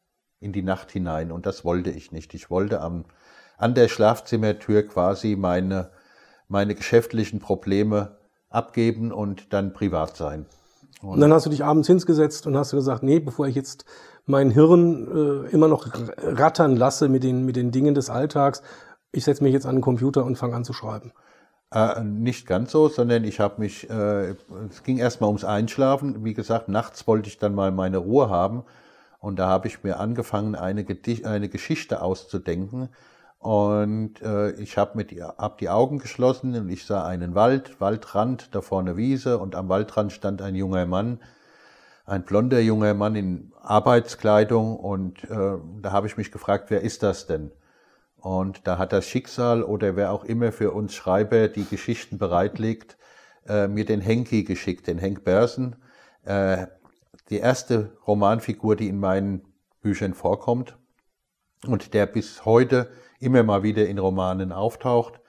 in 0.46 0.52
die 0.52 0.62
Nacht 0.62 0.90
hinein. 0.92 1.30
Und 1.32 1.44
das 1.44 1.64
wollte 1.64 1.90
ich 1.90 2.12
nicht. 2.12 2.32
Ich 2.32 2.48
wollte 2.50 2.80
am, 2.80 3.04
an 3.58 3.74
der 3.74 3.88
Schlafzimmertür 3.88 4.84
quasi 4.84 5.36
meine, 5.36 5.90
meine 6.48 6.74
geschäftlichen 6.74 7.40
Probleme 7.40 8.16
abgeben 8.48 9.12
und 9.12 9.52
dann 9.52 9.74
privat 9.74 10.16
sein. 10.16 10.46
Und, 11.02 11.10
und 11.10 11.20
dann 11.20 11.32
hast 11.32 11.44
du 11.44 11.50
dich 11.50 11.64
abends 11.64 11.88
hingesetzt 11.88 12.46
und 12.46 12.56
hast 12.56 12.70
gesagt, 12.70 13.02
nee, 13.02 13.18
bevor 13.18 13.48
ich 13.48 13.56
jetzt 13.56 13.84
mein 14.24 14.50
Hirn 14.50 15.44
äh, 15.46 15.50
immer 15.50 15.68
noch 15.68 15.88
rattern 16.18 16.76
lasse 16.76 17.08
mit 17.08 17.22
den, 17.22 17.44
mit 17.44 17.56
den 17.56 17.70
Dingen 17.72 17.94
des 17.94 18.08
Alltags, 18.08 18.62
ich 19.12 19.24
setze 19.24 19.42
mich 19.42 19.52
jetzt 19.52 19.66
an 19.66 19.76
den 19.76 19.82
Computer 19.82 20.24
und 20.24 20.36
fange 20.36 20.54
an 20.54 20.64
zu 20.64 20.72
schreiben. 20.72 21.12
Äh, 21.72 22.02
nicht 22.04 22.46
ganz 22.46 22.70
so, 22.70 22.88
sondern 22.88 23.24
ich 23.24 23.40
habe 23.40 23.60
mich, 23.60 23.90
äh, 23.90 24.36
es 24.70 24.84
ging 24.84 24.98
erstmal 24.98 25.28
ums 25.28 25.44
Einschlafen. 25.44 26.24
Wie 26.24 26.34
gesagt, 26.34 26.68
nachts 26.68 27.06
wollte 27.08 27.28
ich 27.28 27.38
dann 27.38 27.54
mal 27.54 27.72
meine 27.72 27.98
Ruhe 27.98 28.30
haben 28.30 28.64
und 29.18 29.38
da 29.38 29.48
habe 29.48 29.68
ich 29.68 29.82
mir 29.82 29.98
angefangen, 29.98 30.54
eine, 30.54 30.84
eine 31.24 31.48
Geschichte 31.48 32.02
auszudenken. 32.02 32.90
Und 33.38 34.22
äh, 34.22 34.52
ich 34.52 34.76
habe 34.76 35.04
hab 35.38 35.58
die 35.58 35.68
Augen 35.68 35.98
geschlossen 35.98 36.54
und 36.56 36.68
ich 36.68 36.84
sah 36.84 37.06
einen 37.06 37.34
Wald, 37.34 37.80
Waldrand, 37.80 38.54
da 38.54 38.60
vorne 38.60 38.96
Wiese 38.96 39.38
und 39.38 39.54
am 39.54 39.68
Waldrand 39.68 40.12
stand 40.12 40.42
ein 40.42 40.54
junger 40.54 40.86
Mann, 40.86 41.20
ein 42.06 42.24
blonder 42.24 42.60
junger 42.60 42.94
Mann 42.94 43.14
in 43.14 43.52
Arbeitskleidung 43.60 44.76
und 44.76 45.24
äh, 45.24 45.58
da 45.82 45.92
habe 45.92 46.06
ich 46.06 46.16
mich 46.16 46.32
gefragt, 46.32 46.70
wer 46.70 46.80
ist 46.80 47.02
das 47.02 47.26
denn? 47.26 47.52
Und 48.16 48.66
da 48.66 48.78
hat 48.78 48.92
das 48.92 49.06
Schicksal 49.06 49.62
oder 49.62 49.94
wer 49.94 50.12
auch 50.12 50.24
immer 50.24 50.50
für 50.50 50.72
uns 50.72 50.94
Schreiber 50.94 51.48
die 51.48 51.64
Geschichten 51.64 52.18
bereitlegt, 52.18 52.96
äh, 53.46 53.68
mir 53.68 53.84
den 53.84 54.00
Henki 54.00 54.42
geschickt, 54.42 54.86
den 54.88 54.98
Henk 54.98 55.24
Börsen. 55.24 55.76
Äh, 56.24 56.66
die 57.30 57.38
erste 57.38 57.96
Romanfigur, 58.06 58.76
die 58.76 58.88
in 58.88 59.00
meinen 59.00 59.42
Büchern 59.80 60.14
vorkommt 60.14 60.76
und 61.66 61.94
der 61.94 62.06
bis 62.06 62.44
heute 62.44 62.90
immer 63.18 63.42
mal 63.42 63.62
wieder 63.62 63.86
in 63.86 63.98
Romanen 63.98 64.52
auftaucht. 64.52 65.20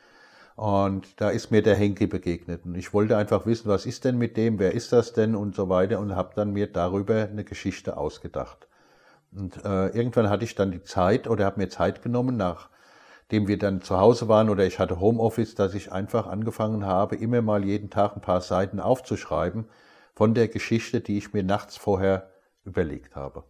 Und 0.56 1.22
da 1.22 1.30
ist 1.30 1.52
mir 1.52 1.62
der 1.62 1.76
Henke 1.76 2.08
begegnet. 2.08 2.66
Und 2.66 2.76
ich 2.76 2.92
wollte 2.92 3.16
einfach 3.16 3.46
wissen, 3.46 3.70
was 3.70 3.86
ist 3.86 4.06
denn 4.06 4.18
mit 4.18 4.38
dem, 4.38 4.58
wer 4.58 4.74
ist 4.74 4.92
das 4.92 5.14
denn 5.14 5.36
und 5.36 5.56
so 5.56 5.70
weiter 5.70 6.00
und 6.00 6.16
habe 6.16 6.34
dann 6.36 6.52
mir 6.52 6.66
darüber 6.66 7.28
eine 7.30 7.44
Geschichte 7.44 7.96
ausgedacht. 7.96 8.68
Und 9.32 9.64
äh, 9.64 9.90
irgendwann 9.90 10.30
hatte 10.30 10.46
ich 10.46 10.56
dann 10.56 10.72
die 10.72 10.82
Zeit 10.82 11.28
oder 11.28 11.46
habe 11.46 11.60
mir 11.60 11.70
Zeit 11.70 12.02
genommen, 12.02 12.38
nachdem 12.38 13.48
wir 13.48 13.60
dann 13.60 13.82
zu 13.82 14.00
Hause 14.00 14.28
waren 14.28 14.50
oder 14.50 14.66
ich 14.66 14.80
hatte 14.80 15.00
Homeoffice, 15.00 15.54
dass 15.54 15.76
ich 15.76 15.92
einfach 15.92 16.26
angefangen 16.26 16.86
habe, 16.88 17.18
immer 17.18 17.44
mal 17.44 17.64
jeden 17.64 17.92
Tag 17.92 18.16
ein 18.16 18.22
paar 18.22 18.42
Seiten 18.42 18.80
aufzuschreiben 18.80 19.66
von 20.18 20.34
der 20.34 20.48
Geschichte, 20.48 21.00
die 21.00 21.20
ich 21.20 21.34
mir 21.34 21.44
nachts 21.44 21.78
vorher 21.78 22.32
überlegt 22.66 23.16
habe. 23.16 23.44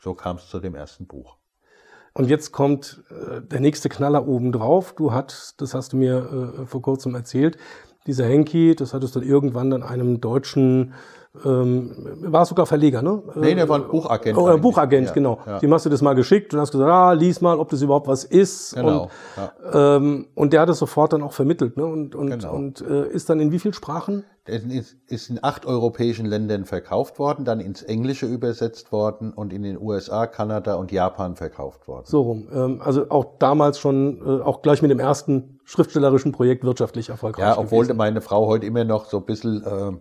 So 0.00 0.14
kam 0.14 0.36
es 0.36 0.48
zu 0.48 0.58
dem 0.58 0.74
ersten 0.74 1.06
Buch. 1.06 1.36
Und 2.14 2.30
jetzt 2.30 2.50
kommt 2.50 3.04
äh, 3.10 3.42
der 3.42 3.60
nächste 3.60 3.90
Knaller 3.90 4.26
oben 4.26 4.50
drauf. 4.50 4.94
Du 4.94 5.12
hast, 5.12 5.60
das 5.60 5.74
hast 5.74 5.92
du 5.92 5.98
mir 5.98 6.62
äh, 6.62 6.66
vor 6.66 6.80
kurzem 6.80 7.14
erzählt, 7.14 7.58
dieser 8.06 8.26
Henki, 8.26 8.74
das 8.74 8.94
hattest 8.94 9.16
du 9.16 9.20
irgendwann 9.20 9.70
dann 9.70 9.82
einem 9.82 10.20
deutschen 10.20 10.94
ähm, 11.44 11.90
war 12.20 12.46
sogar 12.46 12.64
Verleger, 12.64 13.02
ne? 13.02 13.20
Nee, 13.34 13.56
der 13.56 13.68
war 13.68 13.80
ein 13.80 13.88
Buchagent. 13.88 14.38
Oh, 14.38 14.56
Buchagent, 14.56 15.08
ja, 15.08 15.12
genau. 15.12 15.40
Ja. 15.44 15.58
Dem 15.58 15.74
hast 15.74 15.84
du 15.84 15.90
das 15.90 16.00
mal 16.00 16.14
geschickt 16.14 16.54
und 16.54 16.60
hast 16.60 16.70
gesagt, 16.70 16.88
ah, 16.88 17.12
lies 17.12 17.40
mal, 17.40 17.58
ob 17.58 17.70
das 17.70 17.82
überhaupt 17.82 18.06
was 18.06 18.22
ist. 18.22 18.76
Genau. 18.76 19.02
Und, 19.02 19.10
ja. 19.36 19.96
ähm, 19.96 20.28
und 20.34 20.52
der 20.52 20.60
hat 20.60 20.68
es 20.68 20.78
sofort 20.78 21.12
dann 21.12 21.22
auch 21.22 21.32
vermittelt, 21.32 21.76
ne? 21.76 21.84
Und, 21.86 22.14
und, 22.14 22.30
genau. 22.30 22.54
und 22.54 22.82
äh, 22.82 23.08
ist 23.08 23.28
dann 23.30 23.40
in 23.40 23.50
wie 23.50 23.58
vielen 23.58 23.74
Sprachen? 23.74 24.24
Der 24.46 24.62
ist, 24.62 24.96
ist 25.08 25.28
in 25.28 25.42
acht 25.42 25.66
europäischen 25.66 26.26
Ländern 26.26 26.66
verkauft 26.66 27.18
worden, 27.18 27.44
dann 27.44 27.58
ins 27.58 27.82
Englische 27.82 28.26
übersetzt 28.26 28.92
worden 28.92 29.32
und 29.32 29.52
in 29.52 29.62
den 29.64 29.80
USA, 29.80 30.28
Kanada 30.28 30.74
und 30.74 30.92
Japan 30.92 31.34
verkauft 31.34 31.88
worden. 31.88 32.04
So 32.06 32.22
rum. 32.22 32.48
Ähm, 32.54 32.80
also 32.80 33.10
auch 33.10 33.38
damals 33.40 33.80
schon, 33.80 34.20
äh, 34.24 34.42
auch 34.42 34.62
gleich 34.62 34.82
mit 34.82 34.90
dem 34.92 35.00
ersten 35.00 35.53
schriftstellerischen 35.64 36.32
Projekt 36.32 36.64
wirtschaftlich 36.64 37.08
erfolgreich. 37.08 37.44
Ja, 37.44 37.58
obwohl 37.58 37.84
gewesen. 37.84 37.96
meine 37.96 38.20
Frau 38.20 38.46
heute 38.46 38.66
immer 38.66 38.84
noch 38.84 39.06
so 39.06 39.18
ein 39.18 39.24
bisschen 39.24 39.64
äh, 39.64 39.92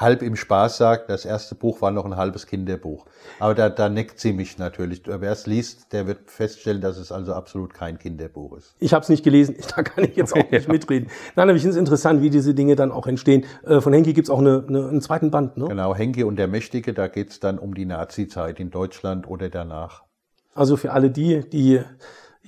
halb 0.00 0.22
im 0.22 0.36
Spaß 0.36 0.76
sagt, 0.76 1.10
das 1.10 1.24
erste 1.24 1.54
Buch 1.54 1.82
war 1.82 1.90
noch 1.90 2.04
ein 2.04 2.16
halbes 2.16 2.46
Kinderbuch. 2.46 3.06
Aber 3.40 3.54
da, 3.54 3.68
da 3.68 3.88
neckt 3.88 4.20
sie 4.20 4.32
mich 4.32 4.58
natürlich. 4.58 5.02
Wer 5.06 5.32
es 5.32 5.46
liest, 5.46 5.92
der 5.92 6.06
wird 6.06 6.30
feststellen, 6.30 6.80
dass 6.80 6.98
es 6.98 7.10
also 7.10 7.34
absolut 7.34 7.74
kein 7.74 7.98
Kinderbuch 7.98 8.56
ist. 8.56 8.74
Ich 8.78 8.94
habe 8.94 9.02
es 9.02 9.08
nicht 9.08 9.24
gelesen, 9.24 9.56
da 9.76 9.82
kann 9.82 10.04
ich 10.04 10.16
jetzt 10.16 10.34
auch 10.34 10.50
nicht 10.50 10.68
mitreden. 10.72 11.08
Nein, 11.36 11.48
aber 11.48 11.56
ich 11.56 11.62
finde 11.62 11.76
es 11.76 11.78
interessant, 11.78 12.22
wie 12.22 12.30
diese 12.30 12.54
Dinge 12.54 12.76
dann 12.76 12.92
auch 12.92 13.06
entstehen. 13.06 13.44
Äh, 13.64 13.80
von 13.80 13.92
Henke 13.92 14.12
gibt's 14.12 14.30
auch 14.30 14.38
eine, 14.38 14.64
eine, 14.68 14.88
einen 14.88 15.00
zweiten 15.00 15.30
Band, 15.30 15.56
ne? 15.56 15.66
Genau, 15.66 15.94
Henke 15.94 16.26
und 16.26 16.36
der 16.36 16.48
Mächtige, 16.48 16.92
da 16.94 17.08
geht's 17.08 17.40
dann 17.40 17.58
um 17.58 17.74
die 17.74 17.86
Nazi-Zeit 17.86 18.60
in 18.60 18.70
Deutschland 18.70 19.28
oder 19.28 19.48
danach. 19.48 20.04
Also 20.54 20.76
für 20.76 20.92
alle 20.92 21.10
die, 21.10 21.48
die 21.48 21.80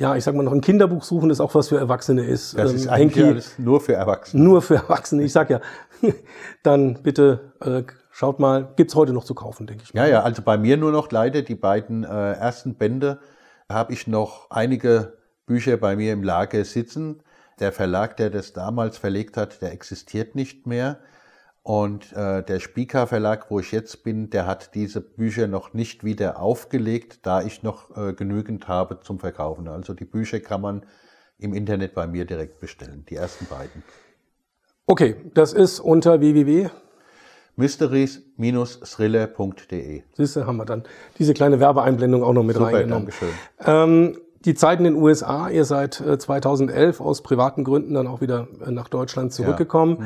ja, 0.00 0.16
ich 0.16 0.24
sag 0.24 0.34
mal 0.34 0.42
noch 0.42 0.52
ein 0.52 0.62
Kinderbuch 0.62 1.04
suchen, 1.04 1.28
das 1.28 1.42
auch 1.42 1.54
was 1.54 1.68
für 1.68 1.76
Erwachsene 1.76 2.24
ist. 2.24 2.58
Das 2.58 2.72
ist 2.72 2.86
ähm, 2.86 2.90
eigentlich 2.90 3.16
Henki, 3.16 3.32
alles 3.32 3.58
nur 3.58 3.82
für 3.82 3.92
Erwachsene. 3.92 4.42
Nur 4.42 4.62
für 4.62 4.76
Erwachsene. 4.76 5.22
Ich 5.24 5.32
sag 5.32 5.50
ja, 5.50 5.60
dann 6.62 7.02
bitte 7.02 7.52
äh, 7.60 7.82
schaut 8.10 8.40
mal, 8.40 8.72
gibt's 8.76 8.94
heute 8.94 9.12
noch 9.12 9.24
zu 9.24 9.34
kaufen, 9.34 9.66
denke 9.66 9.84
ich. 9.84 9.92
Mal. 9.92 10.06
Ja, 10.06 10.08
ja, 10.08 10.22
also 10.22 10.40
bei 10.40 10.56
mir 10.56 10.78
nur 10.78 10.90
noch 10.90 11.10
leider 11.10 11.42
die 11.42 11.54
beiden 11.54 12.04
äh, 12.04 12.32
ersten 12.32 12.76
Bände 12.76 13.20
habe 13.68 13.92
ich 13.92 14.06
noch 14.06 14.50
einige 14.50 15.18
Bücher 15.44 15.76
bei 15.76 15.96
mir 15.96 16.14
im 16.14 16.22
Lager 16.22 16.64
sitzen. 16.64 17.22
Der 17.58 17.70
Verlag, 17.70 18.16
der 18.16 18.30
das 18.30 18.54
damals 18.54 18.96
verlegt 18.96 19.36
hat, 19.36 19.60
der 19.60 19.70
existiert 19.70 20.34
nicht 20.34 20.66
mehr. 20.66 21.00
Und 21.70 22.12
äh, 22.14 22.42
der 22.42 22.58
Spieker 22.58 23.06
Verlag, 23.06 23.48
wo 23.48 23.60
ich 23.60 23.70
jetzt 23.70 24.02
bin, 24.02 24.28
der 24.28 24.44
hat 24.44 24.74
diese 24.74 25.00
Bücher 25.00 25.46
noch 25.46 25.72
nicht 25.72 26.02
wieder 26.02 26.42
aufgelegt, 26.42 27.20
da 27.22 27.42
ich 27.42 27.62
noch 27.62 27.96
äh, 27.96 28.12
genügend 28.12 28.66
habe 28.66 28.98
zum 28.98 29.20
Verkaufen. 29.20 29.68
Also 29.68 29.94
die 29.94 30.04
Bücher 30.04 30.40
kann 30.40 30.62
man 30.62 30.82
im 31.38 31.54
Internet 31.54 31.94
bei 31.94 32.08
mir 32.08 32.24
direkt 32.24 32.58
bestellen, 32.58 33.06
die 33.08 33.14
ersten 33.14 33.46
beiden. 33.46 33.84
Okay, 34.88 35.14
das 35.32 35.52
ist 35.52 35.78
unter 35.78 36.18
www 36.18 36.70
mysteries-thriller.de. 37.56 40.02
Siehst 40.14 40.36
du, 40.36 40.46
haben 40.46 40.56
wir 40.56 40.64
dann 40.64 40.84
diese 41.18 41.34
kleine 41.34 41.60
Werbeeinblendung 41.60 42.24
auch 42.24 42.32
noch 42.32 42.42
mit 42.42 42.56
Super, 42.56 42.68
reingenommen. 42.68 43.10
Dankeschön. 43.10 43.28
Ähm, 43.64 44.16
die 44.46 44.54
Zeit 44.54 44.78
in 44.78 44.84
den 44.84 44.94
USA, 44.94 45.50
ihr 45.50 45.66
seid 45.66 46.00
äh, 46.00 46.18
2011 46.18 47.02
aus 47.02 47.22
privaten 47.22 47.62
Gründen 47.62 47.92
dann 47.92 48.06
auch 48.06 48.22
wieder 48.22 48.48
äh, 48.64 48.70
nach 48.70 48.88
Deutschland 48.88 49.34
zurückgekommen, 49.34 49.98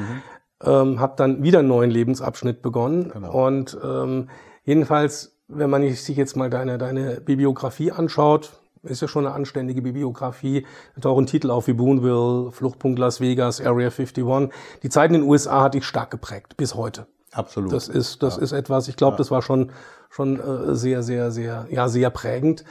ähm, 0.63 1.01
habt 1.01 1.21
dann 1.21 1.43
wieder 1.43 1.61
einen 1.61 1.69
neuen 1.69 1.91
Lebensabschnitt 1.91 2.63
begonnen. 2.63 3.11
Genau. 3.11 3.47
Und 3.47 3.79
ähm, 3.83 4.29
jedenfalls, 4.65 5.37
wenn 5.49 5.71
man 5.71 5.89
sich 5.93 6.17
jetzt 6.17 6.37
mal 6.37 6.51
deine, 6.51 6.79
deine 6.79 7.21
Bibliografie 7.21 7.93
anschaut, 7.93 8.53
ist 8.83 9.01
ja 9.03 9.09
schon 9.09 9.27
eine 9.27 9.35
anständige 9.35 9.83
Bibliografie. 9.83 10.67
Da 10.95 11.03
tauchen 11.03 11.27
Titel 11.27 11.51
auf 11.51 11.67
wie 11.67 11.73
Boonville, 11.73 12.53
Fluchtpunkt 12.53 12.99
Las 12.99 13.21
Vegas, 13.21 13.61
Area 13.61 13.89
51. 13.89 14.51
Die 14.83 14.91
Zeit 14.91 15.11
in 15.11 15.15
den 15.15 15.23
USA 15.23 15.63
hat 15.63 15.75
dich 15.75 15.85
stark 15.85 16.11
geprägt, 16.11 16.57
bis 16.57 16.75
heute. 16.75 17.07
Absolut. 17.33 17.73
Das 17.73 17.89
ist, 17.89 18.23
das 18.23 18.39
ist 18.39 18.53
etwas, 18.53 18.87
ich 18.89 18.97
glaube, 18.97 19.17
das 19.17 19.31
war 19.31 19.43
schon, 19.43 19.73
schon 20.09 20.39
äh, 20.39 20.75
sehr, 20.77 21.03
sehr, 21.03 21.33
sehr, 21.33 21.67
ja, 21.71 21.89
sehr 21.89 22.11
prägend. 22.11 22.65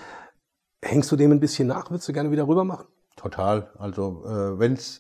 Hängst 0.81 1.11
du 1.11 1.15
dem 1.15 1.31
ein 1.31 1.39
bisschen 1.39 1.67
nach? 1.67 1.89
Würdest 1.89 2.07
du 2.07 2.13
gerne 2.13 2.31
wieder 2.31 2.47
rüber 2.47 2.63
machen? 2.63 2.85
Total. 3.15 3.71
Also 3.77 4.23
äh, 4.25 4.59
wenn's 4.59 4.99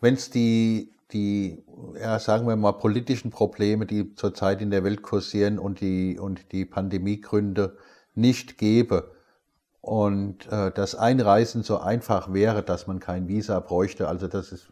wenn's 0.00 0.30
die 0.30 0.94
die 1.12 1.62
ja 2.00 2.18
sagen 2.18 2.46
wir 2.46 2.56
mal 2.56 2.72
politischen 2.72 3.30
Probleme, 3.30 3.86
die 3.86 4.14
zurzeit 4.14 4.60
in 4.60 4.70
der 4.70 4.84
Welt 4.84 5.02
kursieren 5.02 5.58
und 5.58 5.80
die 5.80 6.18
und 6.18 6.52
die 6.52 6.64
Pandemiegründe 6.64 7.76
nicht 8.14 8.58
gäbe 8.58 9.12
und 9.80 10.50
äh, 10.52 10.70
das 10.72 10.94
Einreisen 10.94 11.62
so 11.62 11.78
einfach 11.78 12.32
wäre, 12.32 12.62
dass 12.62 12.86
man 12.86 13.00
kein 13.00 13.28
Visa 13.28 13.60
bräuchte, 13.60 14.08
also 14.08 14.28
das 14.28 14.52
ist 14.52 14.68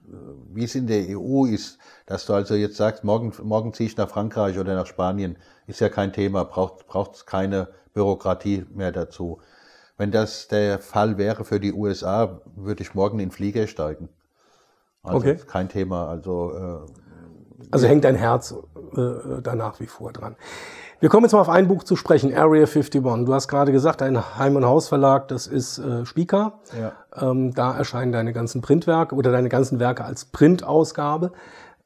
wie 0.52 0.64
es 0.64 0.74
in 0.74 0.86
der 0.86 1.06
EU 1.16 1.46
ist, 1.46 1.78
dass 2.06 2.26
du 2.26 2.34
also 2.34 2.54
jetzt 2.54 2.76
sagst, 2.76 3.04
morgen 3.04 3.32
morgen 3.42 3.72
ziehe 3.72 3.88
ich 3.88 3.96
nach 3.96 4.08
Frankreich 4.10 4.58
oder 4.58 4.74
nach 4.74 4.86
Spanien, 4.86 5.38
ist 5.66 5.80
ja 5.80 5.88
kein 5.88 6.12
Thema, 6.12 6.44
braucht 6.44 6.86
braucht 6.86 7.26
keine 7.26 7.68
Bürokratie 7.94 8.66
mehr 8.74 8.92
dazu. 8.92 9.40
Wenn 9.96 10.10
das 10.10 10.48
der 10.48 10.78
Fall 10.78 11.16
wäre 11.16 11.44
für 11.44 11.60
die 11.60 11.72
USA, 11.72 12.42
würde 12.54 12.82
ich 12.82 12.94
morgen 12.94 13.18
in 13.18 13.28
den 13.28 13.32
Flieger 13.32 13.66
steigen. 13.66 14.10
Also 15.06 15.18
Okay. 15.18 15.36
kein 15.46 15.68
Thema. 15.68 16.08
Also 16.08 16.52
äh, 16.54 17.66
Also 17.70 17.86
hängt 17.86 18.04
dein 18.04 18.14
Herz 18.16 18.54
äh, 18.96 19.40
da 19.42 19.54
nach 19.54 19.80
wie 19.80 19.86
vor 19.86 20.12
dran. 20.12 20.36
Wir 20.98 21.10
kommen 21.10 21.24
jetzt 21.24 21.32
mal 21.32 21.40
auf 21.40 21.50
ein 21.50 21.68
Buch 21.68 21.82
zu 21.84 21.94
sprechen, 21.94 22.32
Area 22.34 22.62
51. 22.64 23.02
Du 23.02 23.34
hast 23.34 23.48
gerade 23.48 23.70
gesagt, 23.70 24.00
dein 24.00 24.38
Heim- 24.38 24.56
und 24.56 24.64
Hausverlag, 24.64 25.28
das 25.28 25.46
ist 25.46 25.78
äh, 25.78 26.06
Spieker. 26.06 26.60
Ja. 26.78 26.92
Ähm, 27.30 27.52
da 27.52 27.76
erscheinen 27.76 28.12
deine 28.12 28.32
ganzen 28.32 28.62
Printwerke 28.62 29.14
oder 29.14 29.30
deine 29.30 29.50
ganzen 29.50 29.78
Werke 29.78 30.04
als 30.04 30.24
Printausgabe. 30.24 31.32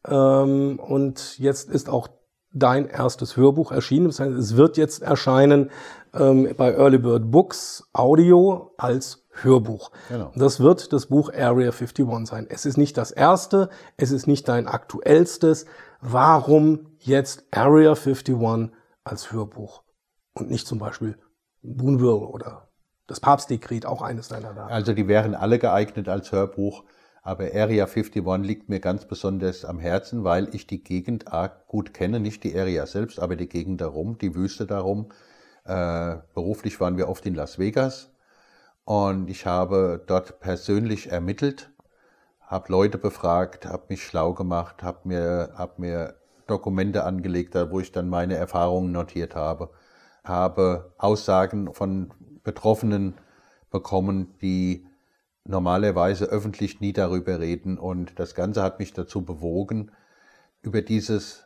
Ähm, 0.06 0.78
und 0.78 1.38
jetzt 1.38 1.70
ist 1.70 1.88
auch 1.88 2.08
dein 2.52 2.86
erstes 2.88 3.36
Hörbuch 3.36 3.72
erschienen. 3.72 4.06
Das 4.06 4.20
heißt, 4.20 4.32
es 4.32 4.56
wird 4.56 4.76
jetzt 4.76 5.02
erscheinen 5.02 5.70
ähm, 6.14 6.48
bei 6.56 6.72
Early 6.74 6.98
Bird 6.98 7.30
Books 7.32 7.88
Audio 7.92 8.72
als 8.78 9.26
Hörbuch. 9.44 9.90
Genau. 10.08 10.32
Das 10.34 10.60
wird 10.60 10.92
das 10.92 11.06
Buch 11.06 11.32
Area 11.32 11.70
51 11.70 12.06
sein. 12.26 12.46
Es 12.48 12.66
ist 12.66 12.76
nicht 12.76 12.96
das 12.96 13.10
erste, 13.10 13.70
es 13.96 14.10
ist 14.10 14.26
nicht 14.26 14.48
dein 14.48 14.66
aktuellstes. 14.66 15.66
Warum 16.00 16.86
jetzt 16.98 17.44
Area 17.50 17.94
51 17.94 18.70
als 19.04 19.32
Hörbuch 19.32 19.82
und 20.34 20.50
nicht 20.50 20.66
zum 20.66 20.78
Beispiel 20.78 21.18
Boonville 21.62 22.16
oder 22.16 22.68
das 23.06 23.20
Papstdekret, 23.20 23.86
auch 23.86 24.02
eines 24.02 24.28
deiner 24.28 24.54
Werke? 24.56 24.72
Also 24.72 24.92
die 24.92 25.08
wären 25.08 25.34
alle 25.34 25.58
geeignet 25.58 26.08
als 26.08 26.32
Hörbuch, 26.32 26.84
aber 27.22 27.44
Area 27.54 27.84
51 27.84 28.24
liegt 28.46 28.68
mir 28.68 28.80
ganz 28.80 29.06
besonders 29.06 29.64
am 29.64 29.78
Herzen, 29.78 30.24
weil 30.24 30.54
ich 30.54 30.66
die 30.66 30.82
Gegend 30.82 31.32
arg 31.32 31.66
gut 31.66 31.92
kenne, 31.92 32.20
nicht 32.20 32.44
die 32.44 32.58
Area 32.58 32.86
selbst, 32.86 33.20
aber 33.20 33.36
die 33.36 33.48
Gegend 33.48 33.80
darum, 33.80 34.16
die 34.18 34.34
Wüste 34.34 34.66
darum. 34.66 35.10
Äh, 35.64 36.16
beruflich 36.34 36.80
waren 36.80 36.96
wir 36.96 37.08
oft 37.08 37.26
in 37.26 37.34
Las 37.34 37.58
Vegas 37.58 38.10
und 38.90 39.30
ich 39.30 39.46
habe 39.46 40.02
dort 40.04 40.40
persönlich 40.40 41.12
ermittelt, 41.12 41.70
habe 42.40 42.72
Leute 42.72 42.98
befragt, 42.98 43.64
habe 43.64 43.84
mich 43.88 44.04
schlau 44.04 44.34
gemacht, 44.34 44.82
habe 44.82 45.06
mir, 45.06 45.52
hab 45.54 45.78
mir 45.78 46.16
Dokumente 46.48 47.04
angelegt, 47.04 47.54
wo 47.70 47.78
ich 47.78 47.92
dann 47.92 48.08
meine 48.08 48.34
Erfahrungen 48.34 48.90
notiert 48.90 49.36
habe, 49.36 49.70
habe 50.24 50.92
Aussagen 50.98 51.72
von 51.72 52.12
Betroffenen 52.42 53.14
bekommen, 53.70 54.34
die 54.42 54.88
normalerweise 55.44 56.24
öffentlich 56.24 56.80
nie 56.80 56.92
darüber 56.92 57.38
reden. 57.38 57.78
Und 57.78 58.18
das 58.18 58.34
Ganze 58.34 58.60
hat 58.60 58.80
mich 58.80 58.92
dazu 58.92 59.24
bewogen, 59.24 59.92
über 60.62 60.82
dieses, 60.82 61.44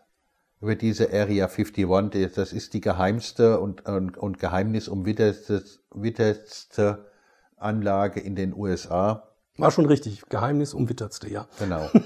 über 0.63 0.77
diese 0.77 1.13
Area 1.13 1.49
51, 1.49 2.11
die- 2.11 2.27
das 2.35 2.55
ist 2.55 2.73
die 2.73 2.81
geheimste 2.81 3.61
und, 3.61 3.85
und, 3.85 4.17
und 4.17 4.39
geheimnisumwitterste 4.39 7.13
Anlage 7.57 8.21
in 8.21 8.37
den 8.37 8.55
USA. 8.55 9.29
War 9.57 9.71
schon 9.71 9.87
richtig. 9.87 10.23
Geheimnis 10.29 10.75
umwittertste, 10.75 11.29
ja. 11.31 11.47
Genau. 11.59 11.91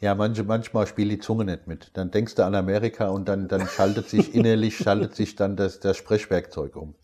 Ja, 0.00 0.14
manche, 0.14 0.44
manchmal 0.44 0.86
spielt 0.86 1.10
die 1.10 1.18
Zunge 1.18 1.44
nicht 1.44 1.66
mit. 1.66 1.90
Dann 1.94 2.12
denkst 2.12 2.36
du 2.36 2.44
an 2.44 2.54
Amerika 2.54 3.08
und 3.08 3.28
dann, 3.28 3.48
dann 3.48 3.66
schaltet 3.66 4.08
sich 4.08 4.32
innerlich, 4.36 4.76
schaltet 4.76 5.16
sich 5.16 5.34
dann 5.34 5.56
das, 5.56 5.80
das 5.80 5.96
Sprechwerkzeug 5.96 6.76
um. 6.76 6.94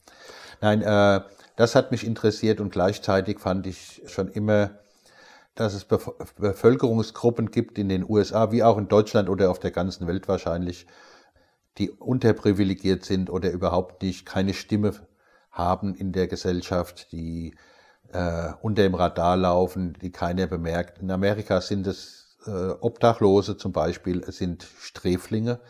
Nein, 0.61 0.80
äh, 0.83 1.20
das 1.57 1.74
hat 1.74 1.90
mich 1.90 2.07
interessiert 2.07 2.61
und 2.61 2.70
gleichzeitig 2.70 3.40
fand 3.40 3.66
ich 3.66 4.02
schon 4.07 4.28
immer, 4.28 4.78
dass 5.57 5.74
es 5.74 5.85
Bef 5.85 6.11
Bevölkerungsgruppen 6.37 7.50
gibt 7.50 7.78
in 7.78 7.88
den 7.88 8.09
USA, 8.09 8.52
wie 8.52 8.62
auch 8.62 8.78
in 8.78 8.88
Deutschland 8.88 9.28
oder 9.28 9.50
auf 9.50 9.59
der 9.59 9.72
ganzen 9.72 10.07
Welt 10.07 10.28
wahrscheinlich, 10.28 10.87
die 11.78 11.90
unterprivilegiert 11.90 13.04
sind 13.04 13.30
oder 13.30 13.50
überhaupt 13.50 14.02
nicht 14.02 14.24
keine 14.24 14.54
Stimme 14.54 14.92
haben 15.50 15.94
in 15.94 16.12
der 16.12 16.28
Gesellschaft, 16.28 17.11
die 17.12 17.57
äh, 18.12 18.52
unter 18.62 18.82
dem 18.82 18.94
Radar 18.94 19.36
laufen, 19.36 19.94
die 20.00 20.10
keiner 20.10 20.46
bemerkt. 20.46 20.98
In 21.00 21.10
Amerika 21.10 21.60
sind 21.60 21.86
es 21.86 22.38
äh, 22.46 22.50
Obdachlose 22.80 23.56
zum 23.56 23.72
Beispiel, 23.72 24.22
es 24.26 24.38
sind 24.38 24.66
Sträflinge, 24.78 25.60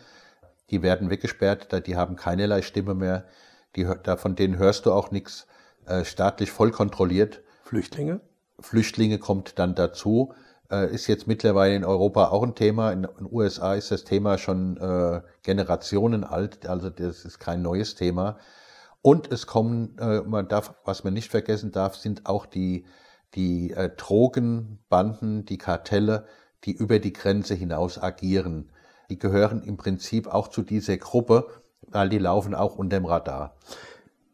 die 0.69 0.81
werden 0.81 1.09
weggesperrt, 1.09 1.71
da- 1.71 1.79
die 1.79 1.95
haben 1.95 2.15
keinerlei 2.15 2.61
Stimme 2.61 2.95
mehr, 2.95 3.25
die, 3.75 3.87
da, 4.03 4.17
von 4.17 4.35
denen 4.35 4.57
hörst 4.57 4.85
du 4.85 4.91
auch 4.91 5.11
nichts, 5.11 5.47
äh, 5.85 6.03
staatlich 6.05 6.51
voll 6.51 6.71
kontrolliert. 6.71 7.41
Flüchtlinge? 7.63 8.21
Flüchtlinge 8.59 9.19
kommt 9.19 9.59
dann 9.59 9.75
dazu. 9.75 10.33
Äh, 10.71 10.93
ist 10.93 11.07
jetzt 11.07 11.27
mittlerweile 11.27 11.75
in 11.75 11.85
Europa 11.85 12.27
auch 12.29 12.41
ein 12.43 12.55
Thema. 12.55 12.91
In 12.91 13.03
den 13.03 13.27
USA 13.31 13.75
ist 13.75 13.91
das 13.91 14.03
Thema 14.03 14.37
schon 14.37 14.77
äh, 14.77 15.21
Generationen 15.43 16.23
alt, 16.23 16.67
also 16.67 16.89
das 16.89 17.25
ist 17.25 17.39
kein 17.39 17.61
neues 17.61 17.95
Thema. 17.95 18.37
Und 19.05 19.31
es 19.31 19.45
kommen, 19.45 19.95
äh, 19.99 20.21
man 20.21 20.47
darf, 20.47 20.73
was 20.83 21.03
man 21.03 21.13
nicht 21.13 21.29
vergessen 21.29 21.71
darf, 21.71 21.95
sind 21.95 22.25
auch 22.25 22.47
die, 22.47 22.85
die 23.35 23.69
äh, 23.69 23.91
Drogenbanden, 23.95 25.45
die 25.45 25.59
Kartelle, 25.59 26.25
die 26.63 26.71
über 26.71 26.97
die 26.97 27.13
Grenze 27.13 27.53
hinaus 27.53 28.01
agieren. 28.01 28.71
Die 29.11 29.19
gehören 29.19 29.61
im 29.61 29.77
Prinzip 29.77 30.25
auch 30.25 30.47
zu 30.47 30.63
dieser 30.63 30.97
Gruppe, 30.97 31.45
weil 31.83 32.09
die 32.09 32.17
laufen 32.17 32.55
auch 32.55 32.79
unter 32.79 32.97
dem 32.99 33.05
Radar. 33.05 33.55